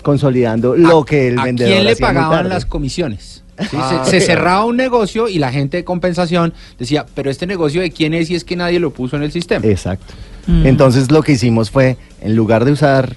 consolidando 0.03 0.77
lo 0.77 1.05
que 1.05 1.29
el 1.29 1.37
vendedor 1.37 1.73
¿A 1.73 1.77
quién 1.77 1.87
le 1.87 1.97
pagaban 1.97 2.49
las 2.49 2.65
comisiones? 2.65 3.43
Ah, 3.75 4.05
se, 4.07 4.21
cerraba 4.21 4.65
un 4.65 4.77
negocio 4.77 5.29
y 5.29 5.39
la 5.39 5.53
gente 5.53 5.77
de 5.79 5.85
compensación 5.85 6.55
decía, 6.79 7.07
pero 7.15 7.31
este 7.31 7.47
negocio 7.47 7.81
de 7.81 7.91
quién 7.91 8.15
es 8.15 8.31
y 8.31 8.35
es 8.35 8.45
que 8.45 8.57
nadie 8.57 8.81
lo 8.81 8.93
puso 8.93 9.17
en 9.17 9.23
el 9.23 9.33
sistema. 9.33 9.67
Exacto. 9.67 10.15
Mm. 10.47 10.67
Entonces 10.67 11.11
lo 11.11 11.23
que 11.23 11.33
hicimos 11.33 11.71
fue, 11.71 11.97
en 12.21 12.35
lugar 12.35 12.65
de 12.65 12.73
usar, 12.73 13.17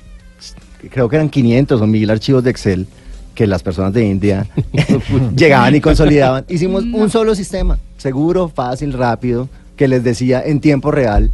creo 0.92 1.10
que 1.10 1.16
eran 1.16 1.30
500 1.30 1.82
o 1.82 1.88
1000 1.88 2.10
archivos 2.12 2.44
de 2.44 2.52
Excel, 2.52 2.88
que 3.36 3.46
las 3.46 3.62
personas 3.62 3.94
de 3.94 4.06
India 4.06 4.48
llegaban 5.36 5.76
y 5.76 5.82
consolidaban, 5.82 6.46
hicimos 6.50 6.84
un 6.84 7.10
solo 7.10 7.36
sistema, 7.36 7.78
seguro, 7.98 8.48
fácil, 8.48 8.94
rápido, 8.94 9.48
que 9.76 9.88
les 9.88 10.04
decía 10.04 10.42
en 10.44 10.62
tiempo 10.62 10.90
real 10.90 11.30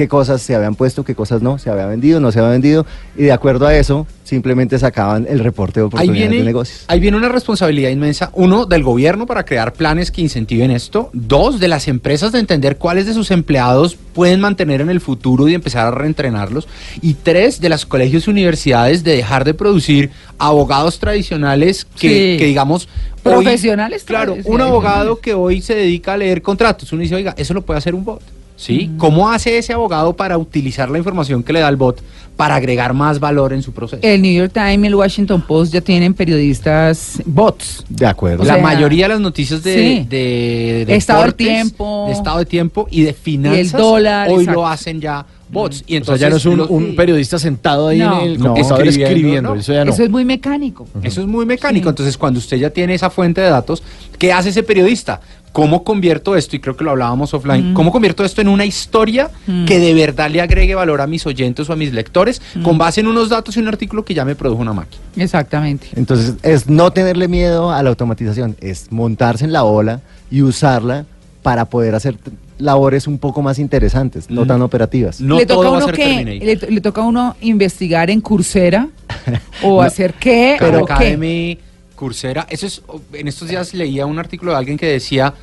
qué 0.00 0.08
cosas 0.08 0.40
se 0.40 0.54
habían 0.54 0.76
puesto, 0.76 1.04
qué 1.04 1.14
cosas 1.14 1.42
no, 1.42 1.58
se 1.58 1.68
había 1.68 1.84
vendido, 1.84 2.20
no 2.20 2.32
se 2.32 2.38
había 2.38 2.52
vendido, 2.52 2.86
y 3.18 3.24
de 3.24 3.32
acuerdo 3.32 3.66
a 3.66 3.76
eso 3.76 4.06
simplemente 4.24 4.78
sacaban 4.78 5.26
el 5.28 5.40
reporte 5.40 5.80
de 5.80 5.84
oportunidades 5.84 6.30
de 6.30 6.42
negocios. 6.42 6.84
Ahí 6.88 7.00
viene 7.00 7.18
una 7.18 7.28
responsabilidad 7.28 7.90
inmensa, 7.90 8.30
uno, 8.32 8.64
del 8.64 8.82
gobierno 8.82 9.26
para 9.26 9.44
crear 9.44 9.74
planes 9.74 10.10
que 10.10 10.22
incentiven 10.22 10.70
esto, 10.70 11.10
dos, 11.12 11.60
de 11.60 11.68
las 11.68 11.86
empresas 11.86 12.32
de 12.32 12.38
entender 12.38 12.78
cuáles 12.78 13.04
de 13.04 13.12
sus 13.12 13.30
empleados 13.30 13.98
pueden 14.14 14.40
mantener 14.40 14.80
en 14.80 14.88
el 14.88 15.02
futuro 15.02 15.48
y 15.48 15.54
empezar 15.54 15.86
a 15.86 15.90
reentrenarlos, 15.90 16.66
y 17.02 17.12
tres, 17.12 17.60
de 17.60 17.68
las 17.68 17.84
colegios 17.84 18.26
y 18.26 18.30
universidades 18.30 19.04
de 19.04 19.16
dejar 19.16 19.44
de 19.44 19.52
producir 19.52 20.10
abogados 20.38 20.98
tradicionales 20.98 21.84
que, 21.84 22.38
digamos... 22.38 22.88
Profesionales. 23.22 24.04
claro, 24.04 24.38
un 24.44 24.62
abogado 24.62 25.20
que 25.20 25.34
hoy 25.34 25.60
se 25.60 25.74
dedica 25.74 26.14
a 26.14 26.16
leer 26.16 26.40
contratos, 26.40 26.90
uno 26.94 27.02
dice, 27.02 27.16
oiga, 27.16 27.34
eso 27.36 27.52
lo 27.52 27.60
puede 27.60 27.76
hacer 27.76 27.94
un 27.94 28.02
bot. 28.02 28.22
¿Sí? 28.60 28.90
¿Cómo 28.98 29.30
hace 29.30 29.56
ese 29.56 29.72
abogado 29.72 30.14
para 30.14 30.36
utilizar 30.36 30.90
la 30.90 30.98
información 30.98 31.42
que 31.42 31.52
le 31.52 31.60
da 31.60 31.68
el 31.68 31.76
bot 31.76 32.02
para 32.36 32.56
agregar 32.56 32.92
más 32.92 33.18
valor 33.18 33.54
en 33.54 33.62
su 33.62 33.72
proceso? 33.72 34.02
El 34.02 34.20
New 34.20 34.32
York 34.32 34.52
Times 34.52 34.84
y 34.84 34.86
el 34.86 34.94
Washington 34.94 35.42
Post 35.42 35.72
ya 35.72 35.80
tienen 35.80 36.12
periodistas 36.12 37.22
bots. 37.24 37.84
De 37.88 38.06
acuerdo. 38.06 38.44
la 38.44 38.58
mayoría 38.58 39.06
de 39.06 39.14
las 39.14 39.20
noticias 39.20 39.62
de, 39.62 40.04
de, 40.08 40.94
estado 40.94 41.24
de 41.24 41.32
tiempo, 41.32 42.04
de 42.08 42.12
estado 42.12 42.38
de 42.38 42.46
tiempo 42.46 42.86
y 42.90 43.02
de 43.02 43.14
finanzas 43.14 43.80
hoy 44.28 44.44
lo 44.44 44.66
hacen 44.66 45.00
ya 45.00 45.24
bots. 45.50 45.82
Y 45.86 45.96
entonces 45.96 46.20
ya 46.20 46.30
no 46.30 46.36
es 46.36 46.46
un, 46.46 46.94
periodista 46.94 47.38
sentado 47.38 47.88
ahí 47.88 48.00
en 48.00 48.12
el 48.12 48.38
computador 48.38 48.86
escribiendo. 48.86 49.54
Eso, 49.54 49.72
ya 49.72 49.84
no. 49.84 49.92
eso 49.92 50.02
es 50.02 50.10
muy 50.10 50.24
mecánico. 50.24 50.86
Eso 51.02 51.22
es 51.22 51.26
muy 51.26 51.46
mecánico. 51.46 51.88
Entonces, 51.88 52.16
cuando 52.16 52.38
usted 52.38 52.58
ya 52.58 52.70
tiene 52.70 52.94
esa 52.94 53.10
fuente 53.10 53.40
de 53.40 53.48
datos, 53.48 53.82
¿qué 54.18 54.32
hace 54.32 54.50
ese 54.50 54.62
periodista? 54.62 55.20
¿Cómo 55.52 55.82
convierto 55.82 56.36
esto? 56.36 56.56
Y 56.56 56.60
creo 56.60 56.76
que 56.76 56.84
lo 56.84 56.92
hablábamos 56.92 57.34
offline. 57.34 57.74
¿Cómo 57.74 57.90
convierto 57.90 58.24
esto 58.24 58.40
en 58.40 58.48
una 58.48 58.64
historia 58.64 59.30
que 59.66 59.78
de 59.78 59.94
verdad 59.94 60.30
le 60.30 60.40
agregue 60.40 60.74
valor 60.74 61.00
a 61.00 61.06
mis 61.06 61.26
oyentes 61.26 61.68
o 61.68 61.72
a 61.72 61.76
mis 61.76 61.92
lectores 61.92 62.40
con 62.62 62.78
base 62.78 63.00
en 63.00 63.08
unos 63.08 63.28
datos 63.28 63.56
y 63.56 63.60
un 63.60 63.68
artículo 63.68 64.04
que 64.04 64.14
ya 64.14 64.24
me 64.24 64.34
produjo 64.34 64.62
una 64.62 64.72
máquina? 64.72 65.02
Exactamente. 65.16 65.88
Entonces, 65.96 66.34
es 66.42 66.68
no 66.68 66.92
tenerle 66.92 67.28
miedo 67.28 67.72
a 67.72 67.82
la 67.82 67.90
automatización, 67.90 68.56
es 68.60 68.92
montarse 68.92 69.44
en 69.44 69.52
la 69.52 69.64
ola 69.64 70.00
y 70.30 70.42
usarla 70.42 71.04
para 71.42 71.64
poder 71.64 71.94
hacer 71.94 72.16
labores 72.58 73.06
un 73.06 73.18
poco 73.18 73.42
más 73.42 73.58
interesantes, 73.58 74.30
no 74.30 74.46
tan 74.46 74.62
operativas. 74.62 75.20
No 75.20 75.38
le 75.38 75.46
toca 75.46 75.68
a 75.68 75.70
uno 75.72 75.86
que 75.88 76.58
le, 76.68 76.80
toca 76.80 77.00
a 77.00 77.04
uno 77.04 77.36
investigar 77.40 78.10
en 78.10 78.20
Coursera 78.20 78.88
o 79.62 79.82
hacer 79.82 80.14
qué 80.14 80.56
pero 80.58 80.84
Academy, 80.84 81.58
Coursera, 82.00 82.46
eso 82.48 82.66
es 82.66 82.82
en 83.12 83.28
estos 83.28 83.46
días 83.46 83.74
leía 83.74 84.06
un 84.06 84.18
artículo 84.18 84.52
de 84.52 84.58
alguien 84.58 84.78
que 84.78 84.86
decía 84.86 85.34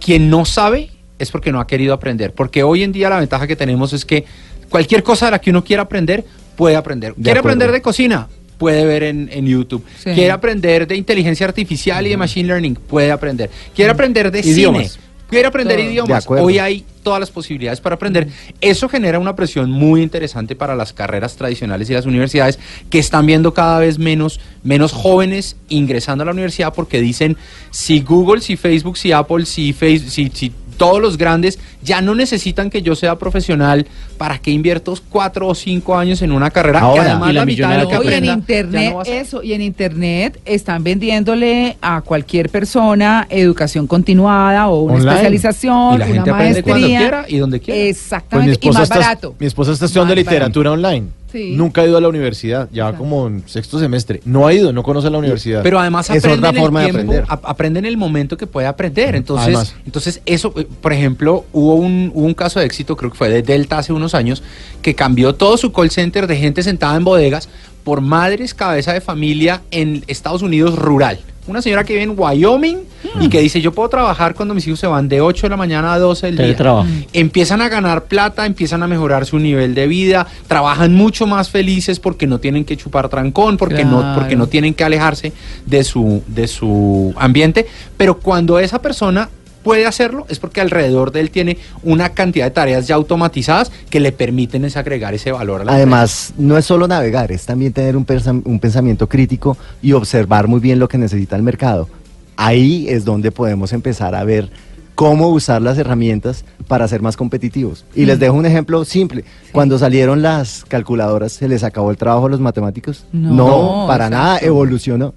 quien 0.00 0.30
no 0.30 0.44
sabe 0.44 0.90
es 1.18 1.32
porque 1.32 1.50
no 1.50 1.58
ha 1.58 1.66
querido 1.66 1.92
aprender, 1.92 2.32
porque 2.32 2.62
hoy 2.62 2.84
en 2.84 2.92
día 2.92 3.10
la 3.10 3.18
ventaja 3.18 3.48
que 3.48 3.56
tenemos 3.56 3.92
es 3.92 4.04
que 4.04 4.24
cualquier 4.70 5.02
cosa 5.02 5.26
de 5.26 5.32
la 5.32 5.40
que 5.40 5.50
uno 5.50 5.64
quiera 5.64 5.82
aprender 5.82 6.24
puede 6.56 6.76
aprender. 6.76 7.14
¿Quiere 7.14 7.40
aprender 7.40 7.72
de 7.72 7.82
cocina? 7.82 8.28
Puede 8.56 8.86
ver 8.86 9.02
en, 9.02 9.46
YouTube. 9.46 9.84
Quiere 10.04 10.30
aprender 10.30 10.86
de 10.86 10.94
inteligencia 10.94 11.44
artificial 11.44 12.06
y 12.06 12.10
de 12.10 12.16
machine 12.16 12.46
learning, 12.46 12.76
puede 12.76 13.10
aprender. 13.10 13.50
Quiere 13.74 13.90
aprender 13.90 14.30
de 14.30 14.40
Idiomas. 14.40 14.92
cine, 14.92 15.04
quiere 15.34 15.48
aprender 15.48 15.80
idiomas. 15.80 16.26
Hoy 16.28 16.58
hay 16.58 16.84
todas 17.02 17.20
las 17.20 17.30
posibilidades 17.30 17.80
para 17.80 17.96
aprender. 17.96 18.28
Eso 18.60 18.88
genera 18.88 19.18
una 19.18 19.36
presión 19.36 19.70
muy 19.70 20.02
interesante 20.02 20.56
para 20.56 20.74
las 20.74 20.92
carreras 20.92 21.36
tradicionales 21.36 21.90
y 21.90 21.92
las 21.92 22.06
universidades 22.06 22.58
que 22.90 22.98
están 22.98 23.26
viendo 23.26 23.52
cada 23.52 23.78
vez 23.78 23.98
menos, 23.98 24.40
menos 24.62 24.92
jóvenes 24.92 25.56
ingresando 25.68 26.22
a 26.22 26.26
la 26.26 26.32
universidad 26.32 26.72
porque 26.72 27.00
dicen 27.00 27.36
si 27.70 28.00
Google, 28.00 28.40
si 28.40 28.56
Facebook, 28.56 28.96
si 28.96 29.12
Apple, 29.12 29.44
si, 29.44 29.72
Facebook, 29.72 30.10
si, 30.10 30.30
si 30.32 30.52
todos 30.76 31.00
los 31.00 31.16
grandes 31.16 31.58
ya 31.82 32.00
no 32.00 32.14
necesitan 32.14 32.70
que 32.70 32.82
yo 32.82 32.94
sea 32.94 33.16
profesional 33.18 33.86
para 34.18 34.38
que 34.38 34.50
invierto 34.50 34.94
cuatro 35.08 35.48
o 35.48 35.54
cinco 35.54 35.96
años 35.96 36.22
en 36.22 36.32
una 36.32 36.50
carrera 36.50 36.80
que 36.80 37.00
además 37.00 37.34
la, 37.34 37.44
mitad 37.44 37.78
de 37.78 37.88
que 37.88 38.16
en 38.16 38.24
internet 38.26 38.94
eso 39.06 39.42
y 39.42 39.52
en 39.52 39.62
internet 39.62 40.40
están 40.44 40.84
vendiéndole 40.84 41.76
a 41.80 42.00
cualquier 42.00 42.48
persona 42.50 43.26
educación 43.30 43.86
continuada 43.86 44.68
o 44.68 44.82
una 44.82 44.98
especialización, 44.98 46.00
y 46.00 46.12
una 46.12 46.24
maestría 46.26 46.62
cuando 46.62 46.86
quiera 46.86 47.24
y 47.28 47.38
donde 47.38 47.60
quiera. 47.60 47.80
Exactamente, 47.80 48.58
pues 48.58 48.74
y 48.74 48.78
más 48.78 48.88
barato. 48.88 49.34
Mi 49.38 49.46
esposa 49.46 49.72
está 49.72 49.86
estudiando 49.86 50.14
literatura 50.14 50.72
online. 50.72 51.23
Nunca 51.34 51.80
ha 51.82 51.86
ido 51.86 51.96
a 51.96 52.00
la 52.00 52.08
universidad, 52.08 52.68
ya 52.72 52.92
como 52.92 53.26
en 53.26 53.42
sexto 53.46 53.78
semestre. 53.78 54.20
No 54.24 54.46
ha 54.46 54.52
ido, 54.52 54.72
no 54.72 54.82
conoce 54.82 55.10
la 55.10 55.18
universidad. 55.18 55.62
Pero 55.62 55.78
además 55.78 56.10
aprende 56.10 56.48
en 56.48 56.56
el 56.56 56.92
tiempo, 56.92 57.12
aprende 57.28 57.78
en 57.80 57.84
el 57.84 57.96
momento 57.96 58.36
que 58.36 58.46
puede 58.46 58.66
aprender. 58.66 59.16
Entonces, 59.16 59.74
entonces 59.84 60.20
eso, 60.26 60.52
eh, 60.56 60.66
por 60.80 60.92
ejemplo, 60.92 61.44
hubo 61.52 61.74
un, 61.74 62.10
hubo 62.14 62.26
un 62.26 62.34
caso 62.34 62.60
de 62.60 62.66
éxito, 62.66 62.96
creo 62.96 63.10
que 63.10 63.18
fue 63.18 63.28
de 63.28 63.42
Delta 63.42 63.78
hace 63.78 63.92
unos 63.92 64.14
años, 64.14 64.42
que 64.82 64.94
cambió 64.94 65.34
todo 65.34 65.56
su 65.56 65.72
call 65.72 65.90
center 65.90 66.26
de 66.26 66.36
gente 66.36 66.62
sentada 66.62 66.96
en 66.96 67.04
bodegas 67.04 67.48
por 67.82 68.00
madres 68.00 68.54
cabeza 68.54 68.92
de 68.92 69.00
familia 69.00 69.62
en 69.70 70.04
Estados 70.06 70.42
Unidos 70.42 70.78
rural 70.78 71.18
una 71.46 71.60
señora 71.60 71.84
que 71.84 71.92
vive 71.92 72.04
en 72.04 72.14
Wyoming 72.18 72.78
y 73.20 73.28
que 73.28 73.40
dice, 73.40 73.60
yo 73.60 73.72
puedo 73.72 73.88
trabajar 73.88 74.34
cuando 74.34 74.54
mis 74.54 74.66
hijos 74.66 74.80
se 74.80 74.86
van 74.86 75.08
de 75.08 75.20
8 75.20 75.46
de 75.46 75.50
la 75.50 75.56
mañana 75.56 75.92
a 75.92 75.98
12 75.98 76.32
del 76.32 76.56
día. 76.56 76.72
Mm. 76.82 77.04
Empiezan 77.12 77.60
a 77.60 77.68
ganar 77.68 78.04
plata, 78.04 78.46
empiezan 78.46 78.82
a 78.82 78.86
mejorar 78.86 79.26
su 79.26 79.38
nivel 79.38 79.74
de 79.74 79.86
vida, 79.86 80.26
trabajan 80.48 80.94
mucho 80.94 81.26
más 81.26 81.50
felices 81.50 82.00
porque 82.00 82.26
no 82.26 82.38
tienen 82.38 82.64
que 82.64 82.76
chupar 82.76 83.08
trancón, 83.08 83.56
porque, 83.56 83.84
no, 83.84 84.14
porque 84.14 84.36
no 84.36 84.46
tienen 84.46 84.74
que 84.74 84.84
alejarse 84.84 85.32
de 85.66 85.84
su, 85.84 86.22
de 86.26 86.48
su 86.48 87.14
ambiente. 87.16 87.66
Pero 87.96 88.18
cuando 88.18 88.58
esa 88.58 88.80
persona 88.80 89.28
puede 89.64 89.86
hacerlo 89.86 90.26
es 90.28 90.38
porque 90.38 90.60
alrededor 90.60 91.10
de 91.10 91.20
él 91.20 91.30
tiene 91.30 91.58
una 91.82 92.10
cantidad 92.10 92.44
de 92.44 92.52
tareas 92.52 92.86
ya 92.86 92.94
automatizadas 92.94 93.72
que 93.90 93.98
le 93.98 94.12
permiten 94.12 94.64
agregar 94.76 95.14
ese 95.14 95.32
valor 95.32 95.62
a 95.62 95.64
la 95.64 95.72
Además, 95.72 96.32
no 96.38 96.56
es 96.56 96.64
solo 96.64 96.86
navegar, 96.86 97.32
es 97.32 97.44
también 97.44 97.72
tener 97.72 97.96
un, 97.96 98.06
un 98.44 98.60
pensamiento 98.60 99.08
crítico 99.08 99.56
y 99.82 99.92
observar 99.92 100.46
muy 100.46 100.60
bien 100.60 100.78
lo 100.78 100.88
que 100.88 100.98
necesita 100.98 101.34
el 101.34 101.42
mercado. 101.42 101.88
Ahí 102.36 102.86
es 102.88 103.04
donde 103.04 103.32
podemos 103.32 103.72
empezar 103.72 104.14
a 104.14 104.22
ver 104.24 104.50
cómo 104.94 105.28
usar 105.28 105.62
las 105.62 105.78
herramientas 105.78 106.44
para 106.68 106.86
ser 106.88 107.02
más 107.02 107.16
competitivos. 107.16 107.84
Y 107.94 108.04
les 108.04 108.16
mm. 108.18 108.20
dejo 108.20 108.34
un 108.34 108.46
ejemplo 108.46 108.84
simple. 108.84 109.24
Cuando 109.52 109.78
salieron 109.78 110.22
las 110.22 110.64
calculadoras, 110.64 111.32
¿se 111.32 111.48
les 111.48 111.64
acabó 111.64 111.90
el 111.90 111.96
trabajo 111.96 112.26
a 112.26 112.30
los 112.30 112.40
matemáticos? 112.40 113.04
No, 113.12 113.84
para 113.88 114.08
nada, 114.10 114.38
evolucionó. 114.38 115.14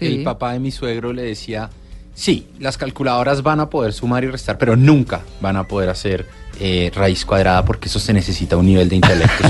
El 0.00 0.22
papá 0.22 0.52
de 0.52 0.60
mi 0.60 0.70
suegro 0.70 1.12
le 1.12 1.22
decía, 1.22 1.70
Sí, 2.18 2.48
las 2.58 2.76
calculadoras 2.76 3.44
van 3.44 3.60
a 3.60 3.70
poder 3.70 3.92
sumar 3.92 4.24
y 4.24 4.26
restar, 4.26 4.58
pero 4.58 4.74
nunca 4.74 5.20
van 5.40 5.56
a 5.56 5.68
poder 5.68 5.88
hacer 5.88 6.26
eh, 6.58 6.90
raíz 6.92 7.24
cuadrada 7.24 7.64
porque 7.64 7.86
eso 7.86 8.00
se 8.00 8.12
necesita 8.12 8.56
un 8.56 8.66
nivel 8.66 8.88
de 8.88 8.96
intelecto. 8.96 9.46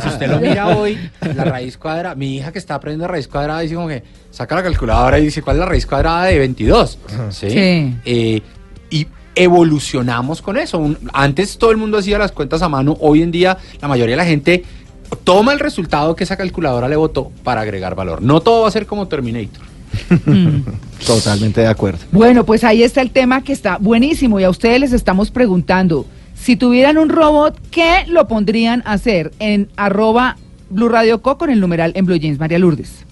si, 0.00 0.08
usted 0.08 0.30
lo 0.30 0.40
mira, 0.40 0.68
hoy, 0.68 0.98
la 1.34 1.44
raíz 1.44 1.76
cuadrada, 1.76 2.14
mi 2.14 2.36
hija 2.36 2.52
que 2.52 2.58
está 2.58 2.76
aprendiendo 2.76 3.06
raíz 3.06 3.28
cuadrada 3.28 3.60
dice 3.60 3.74
como 3.74 3.86
que 3.86 4.02
saca 4.30 4.54
la 4.54 4.62
calculadora 4.62 5.18
y 5.18 5.26
dice, 5.26 5.42
¿cuál 5.42 5.56
es 5.56 5.60
la 5.60 5.66
raíz 5.66 5.84
cuadrada 5.84 6.24
de 6.24 6.38
22? 6.38 6.98
¿Sí? 7.32 7.94
Eh, 8.06 8.40
y 8.88 9.06
evolucionamos 9.34 10.40
con 10.40 10.56
eso. 10.56 10.96
antes 11.12 11.58
todo 11.58 11.70
el 11.70 11.76
mundo 11.76 11.98
hacía 11.98 12.16
las 12.16 12.32
cuentas 12.32 12.62
a 12.62 12.70
mano, 12.70 12.96
hoy 13.00 13.20
en 13.20 13.30
día 13.30 13.58
la 13.82 13.88
mayoría 13.88 14.14
de 14.14 14.22
la 14.22 14.26
gente 14.26 14.64
toma 15.22 15.52
el 15.52 15.60
resultado 15.60 16.16
que 16.16 16.24
esa 16.24 16.38
calculadora 16.38 16.88
le 16.88 16.96
votó 16.96 17.30
para 17.44 17.60
agregar 17.60 17.94
valor. 17.94 18.22
No 18.22 18.40
todo 18.40 18.62
va 18.62 18.68
a 18.68 18.70
ser 18.70 18.86
como 18.86 19.06
Terminator. 19.06 19.75
Totalmente 21.06 21.60
de 21.60 21.66
acuerdo. 21.68 22.00
Bueno, 22.12 22.44
pues 22.44 22.64
ahí 22.64 22.82
está 22.82 23.02
el 23.02 23.10
tema 23.10 23.42
que 23.42 23.52
está 23.52 23.78
buenísimo 23.78 24.40
y 24.40 24.44
a 24.44 24.50
ustedes 24.50 24.80
les 24.80 24.92
estamos 24.92 25.30
preguntando, 25.30 26.06
si 26.34 26.56
tuvieran 26.56 26.98
un 26.98 27.08
robot, 27.08 27.58
¿qué 27.70 28.04
lo 28.08 28.28
pondrían 28.28 28.82
a 28.84 28.92
hacer? 28.92 29.32
En 29.38 29.68
arroba 29.76 30.36
Blue 30.68 30.88
Radio 30.88 31.22
Co 31.22 31.38
con 31.38 31.50
el 31.50 31.60
numeral 31.60 31.92
en 31.94 32.06
Blue 32.06 32.16
Jeans, 32.16 32.38
María 32.38 32.58
Lourdes. 32.58 33.05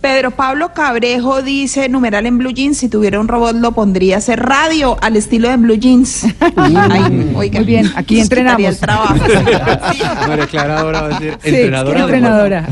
Pedro 0.00 0.30
Pablo 0.30 0.72
Cabrejo 0.72 1.42
dice, 1.42 1.90
numeral 1.90 2.24
en 2.24 2.38
Blue 2.38 2.52
Jeans, 2.52 2.78
si 2.78 2.88
tuviera 2.88 3.20
un 3.20 3.28
robot 3.28 3.56
lo 3.56 3.72
pondría 3.72 4.14
a 4.14 4.18
hacer 4.18 4.40
radio 4.40 4.96
al 5.02 5.16
estilo 5.16 5.50
de 5.50 5.56
Blue 5.58 5.74
Jeans. 5.74 6.26
Muy 7.32 7.50
bien, 7.50 7.90
aquí 7.94 8.18
entrenamos. 8.18 8.64
El 8.64 8.78
trabajo. 8.78 9.14
María 10.26 10.46
Clara 10.46 10.80
ahora 10.80 11.02
va 11.02 11.06
a 11.06 11.18
decir 11.20 11.36
entrenadora. 11.44 12.00
entrenadora. 12.00 12.68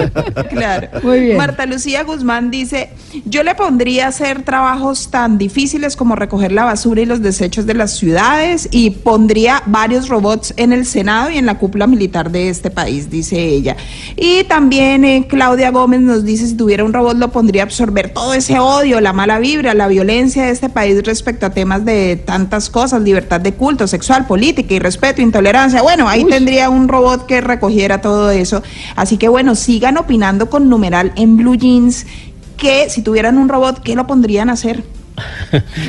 claro. 0.50 0.88
Muy 1.04 1.20
bien. 1.20 1.36
Marta 1.36 1.66
Lucía 1.66 2.02
Guzmán 2.02 2.50
dice, 2.50 2.90
yo 3.26 3.44
le 3.44 3.54
pondría 3.54 4.06
a 4.06 4.08
hacer 4.08 4.42
trabajos 4.42 5.10
tan 5.10 5.38
difíciles 5.38 5.94
como 5.94 6.16
recoger 6.16 6.50
la 6.50 6.64
basura 6.64 7.00
y 7.02 7.06
los 7.06 7.22
desechos 7.22 7.64
de 7.64 7.74
las 7.74 7.96
ciudades 7.96 8.68
y 8.72 8.90
pondría 8.90 9.62
varios 9.66 10.08
robots 10.08 10.52
en 10.56 10.72
el 10.72 10.84
Senado 10.84 11.30
y 11.30 11.38
en 11.38 11.46
la 11.46 11.58
cúpula 11.58 11.86
militar 11.86 12.32
de 12.32 12.48
este 12.48 12.70
país, 12.70 13.08
dice 13.08 13.38
ella. 13.40 13.76
Y 14.16 14.42
también 14.44 15.04
eh, 15.04 15.26
Claudia 15.28 15.70
Gómez 15.70 16.00
nos 16.00 16.24
dice, 16.24 16.48
si 16.48 16.56
tuviera 16.56 16.71
un 16.80 16.92
robot 16.92 17.18
lo 17.18 17.32
pondría 17.32 17.62
a 17.62 17.66
absorber 17.66 18.10
todo 18.10 18.32
ese 18.34 18.58
odio, 18.60 19.00
la 19.00 19.12
mala 19.12 19.40
vibra, 19.40 19.74
la 19.74 19.88
violencia 19.88 20.44
de 20.44 20.50
este 20.50 20.68
país 20.68 21.02
respecto 21.04 21.44
a 21.44 21.50
temas 21.50 21.84
de 21.84 22.16
tantas 22.16 22.70
cosas, 22.70 23.02
libertad 23.02 23.40
de 23.40 23.52
culto, 23.52 23.86
sexual, 23.86 24.26
política 24.26 24.72
y 24.74 24.78
respeto, 24.78 25.20
intolerancia. 25.20 25.82
Bueno, 25.82 26.08
ahí 26.08 26.24
tendría 26.24 26.70
un 26.70 26.88
robot 26.88 27.26
que 27.26 27.40
recogiera 27.40 28.00
todo 28.00 28.30
eso. 28.30 28.62
Así 28.94 29.18
que 29.18 29.28
bueno, 29.28 29.56
sigan 29.56 29.98
opinando 29.98 30.48
con 30.48 30.68
numeral 30.68 31.12
en 31.16 31.36
Blue 31.36 31.56
Jeans 31.56 32.06
que 32.56 32.88
si 32.88 33.02
tuvieran 33.02 33.38
un 33.38 33.48
robot, 33.48 33.82
¿qué 33.82 33.96
lo 33.96 34.06
pondrían 34.06 34.48
a 34.48 34.52
hacer? 34.52 34.84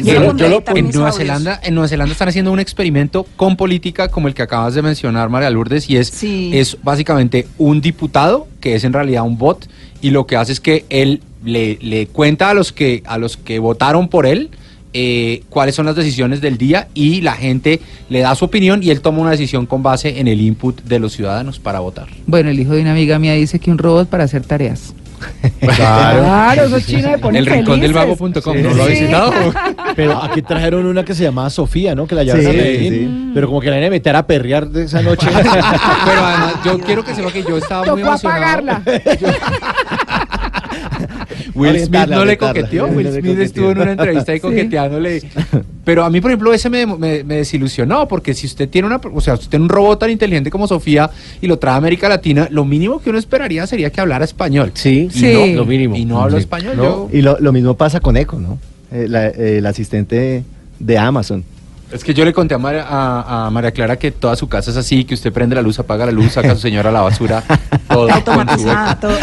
En, 0.06 0.92
Nueva 0.92 1.12
Zelanda, 1.12 1.60
en 1.64 1.76
Nueva 1.76 1.88
Zelanda 1.88 2.12
están 2.12 2.30
haciendo 2.30 2.52
un 2.52 2.60
experimento 2.60 3.26
con 3.36 3.56
política 3.56 4.10
como 4.10 4.28
el 4.28 4.34
que 4.34 4.42
acabas 4.42 4.74
de 4.74 4.82
mencionar, 4.82 5.30
María 5.30 5.50
Lourdes, 5.50 5.90
y 5.90 5.98
es, 5.98 6.24
es 6.24 6.78
básicamente 6.84 7.48
un 7.58 7.82
diputado 7.82 8.48
que 8.60 8.76
es 8.76 8.84
en 8.84 8.94
realidad 8.94 9.24
un 9.24 9.38
bot 9.38 9.68
y 10.02 10.10
lo 10.10 10.28
que 10.28 10.36
hace 10.36 10.52
es 10.52 10.60
que 10.60 10.86
él 10.90 11.22
le, 11.44 11.78
le 11.82 12.08
cuenta 12.08 12.50
a 12.50 12.54
los 12.54 12.72
que 12.72 13.04
a 13.06 13.18
los 13.18 13.38
que 13.38 13.60
votaron 13.60 14.08
por 14.08 14.26
él 14.26 14.50
eh, 14.96 15.42
cuáles 15.50 15.74
son 15.74 15.88
las 15.88 15.96
decisiones 15.96 16.40
del 16.40 16.60
día 16.60 16.88
y 16.94 17.22
la 17.22 17.34
gente 17.34 17.82
le 18.10 18.20
da 18.20 18.36
su 18.36 18.46
opinión 18.46 18.84
y 18.84 18.92
él 18.92 19.02
toma 19.02 19.22
una 19.22 19.32
decisión 19.32 19.66
con 19.66 19.82
base 19.82 20.20
en 20.20 20.28
el 20.28 20.40
input 20.40 20.84
de 20.84 21.00
los 21.00 21.14
ciudadanos 21.14 21.58
para 21.58 21.80
votar. 21.80 22.10
Bueno, 22.28 22.52
el 22.52 22.60
hijo 22.60 22.74
de 22.74 22.82
una 22.82 22.92
amiga 22.92 23.18
mía 23.18 23.34
dice 23.34 23.58
que 23.58 23.72
un 23.72 23.80
robot 23.80 24.08
para 24.08 24.26
hacer 24.26 24.44
tareas. 24.44 24.94
Claro, 25.60 26.64
eso 26.66 26.78
es 26.78 26.86
China 26.86 27.12
de 27.12 27.18
poner 27.18 27.40
El 27.40 27.46
rincón 27.46 27.80
del 27.80 27.94
vago.com, 27.94 28.62
¿no 28.62 28.74
lo 28.74 28.84
ha 28.84 28.88
visitado? 28.88 29.34
Pero 29.96 30.22
aquí 30.22 30.42
trajeron 30.42 30.86
una 30.86 31.04
que 31.04 31.14
se 31.14 31.24
llamaba 31.24 31.50
Sofía, 31.50 31.96
¿no? 31.96 32.08
Que 32.08 32.16
la 32.16 32.24
llevaron 32.24 32.48
a 32.48 32.54
Medellín. 32.54 33.32
Pero 33.34 33.48
como 33.48 33.62
que 33.62 33.70
la 33.70 33.78
iban 33.78 33.88
a 33.88 33.92
meter 33.92 34.16
a 34.16 34.26
perrear 34.26 34.68
de 34.68 34.84
esa 34.84 35.02
noche. 35.02 35.28
Pero 35.34 36.26
además, 36.26 36.56
yo 36.66 36.80
quiero 36.80 37.04
que 37.04 37.16
sepa 37.16 37.32
que 37.32 37.44
yo 37.44 37.58
estaba 37.58 37.86
muy 37.86 38.02
emocionado. 38.02 38.82
Will 41.64 41.86
Smith 41.86 42.08
no 42.10 42.26
le 42.26 42.38
coqueteó. 42.38 42.88
Will 42.88 43.12
Smith 43.12 43.40
estuvo 43.40 43.72
en 43.72 43.80
una 43.80 43.92
entrevista 43.92 44.36
y 44.36 44.40
coqueteándole. 44.40 45.22
Pero 45.84 46.04
a 46.04 46.10
mí, 46.10 46.22
por 46.22 46.32
ejemplo, 46.32 46.54
ese 46.54 46.70
me, 46.70 46.86
desilusionó, 47.24 48.08
porque 48.08 48.34
si 48.34 48.48
usted 48.48 48.70
tiene 48.70 48.88
una, 48.88 48.98
o 48.98 49.22
sea, 49.22 49.34
usted 49.34 49.50
tiene 49.50 49.64
un 49.64 49.70
robot 49.70 50.00
tan 50.00 50.10
inteligente 50.10 50.50
como 50.50 50.68
Sofía 50.68 51.10
y 51.42 51.48
lo 51.48 51.60
trae 51.60 51.74
a 51.74 51.78
América 51.78 52.08
Latina, 52.08 52.48
lo 52.52 52.66
mínimo 52.66 53.02
que 53.02 53.10
uno 53.10 53.20
esperaría 53.20 53.68
sería 53.68 53.90
que 53.90 54.02
hablara 54.02 54.26
español. 54.26 54.72
Sí, 54.74 55.10
sí. 55.12 55.54
lo 55.54 55.66
mínimo. 55.66 55.96
Y 55.96 56.06
no 56.06 56.22
habla 56.22 56.38
español. 56.38 57.10
Y 57.12 57.22
lo, 57.22 57.54
mismo 57.54 57.76
pasa 57.76 58.00
con 58.00 58.18
Echo, 58.18 58.40
¿no? 58.40 58.60
Eh, 58.92 59.08
eh, 59.12 59.56
el 59.58 59.66
asistente 59.66 60.44
de 60.80 60.98
Amazon. 60.98 61.44
Es 61.94 62.04
que 62.04 62.14
yo 62.14 62.26
le 62.26 62.34
conté 62.34 62.56
a 62.56 62.58
María, 62.58 62.86
a, 62.88 63.50
María, 63.52 63.72
Clara 63.72 63.98
que 63.98 64.10
toda 64.12 64.36
su 64.36 64.50
casa 64.50 64.72
es 64.72 64.78
así, 64.78 65.06
que 65.06 65.14
usted 65.14 65.32
prende 65.32 65.56
la 65.56 65.62
luz, 65.62 65.78
apaga 65.78 66.08
la 66.08 66.12
luz, 66.12 66.32
saca 66.32 66.52
a 66.52 66.56
su 66.56 66.62
señora 66.62 66.90
a 66.90 66.92
la 66.94 67.02
basura, 67.02 67.44
todo. 67.88 68.12
Automatizada, 68.12 69.00
todo. 69.00 69.16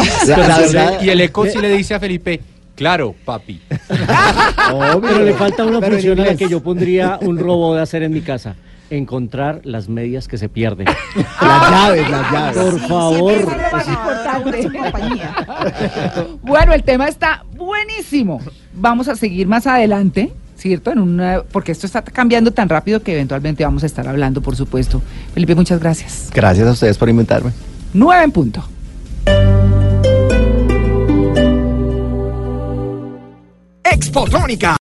y 1.01 1.09
el 1.09 1.19
eco 1.19 1.45
sí 1.47 1.59
le 1.59 1.69
dice 1.69 1.95
a 1.95 1.99
Felipe, 1.99 2.39
claro, 2.75 3.13
papi. 3.25 3.59
pero 5.01 5.23
le 5.25 5.33
falta 5.33 5.65
una 5.65 5.81
función 5.81 6.21
a 6.21 6.27
la 6.27 6.35
que 6.35 6.47
yo 6.47 6.63
pondría 6.63 7.19
un 7.21 7.37
robot 7.37 7.75
de 7.75 7.81
hacer 7.81 8.03
en 8.03 8.13
mi 8.13 8.21
casa 8.21 8.55
encontrar 8.89 9.61
las 9.63 9.89
medias 9.89 10.27
que 10.27 10.37
se 10.37 10.47
pierden. 10.47 10.85
las 11.41 11.71
llaves, 11.71 12.09
las 12.09 12.31
llaves. 12.31 12.57
Por 12.57 12.79
favor. 12.87 13.33
bueno, 16.41 16.73
el 16.73 16.83
tema 16.83 17.07
está 17.07 17.43
buenísimo. 17.55 18.41
Vamos 18.73 19.07
a 19.07 19.15
seguir 19.15 19.47
más 19.47 19.67
adelante 19.67 20.33
¿cierto? 20.61 20.91
En 20.91 20.99
una, 20.99 21.41
porque 21.51 21.71
esto 21.71 21.87
está 21.87 22.03
cambiando 22.03 22.51
tan 22.51 22.69
rápido 22.69 23.01
que 23.01 23.13
eventualmente 23.13 23.63
vamos 23.63 23.81
a 23.83 23.87
estar 23.87 24.07
hablando, 24.07 24.41
por 24.41 24.55
supuesto. 24.55 25.01
Felipe, 25.33 25.55
muchas 25.55 25.79
gracias. 25.79 26.29
Gracias 26.33 26.67
a 26.67 26.71
ustedes 26.71 26.97
por 26.97 27.09
invitarme. 27.09 27.51
Nueve 27.93 28.23
en 28.23 28.31
punto. 28.31 28.63
Expotónica. 33.83 34.77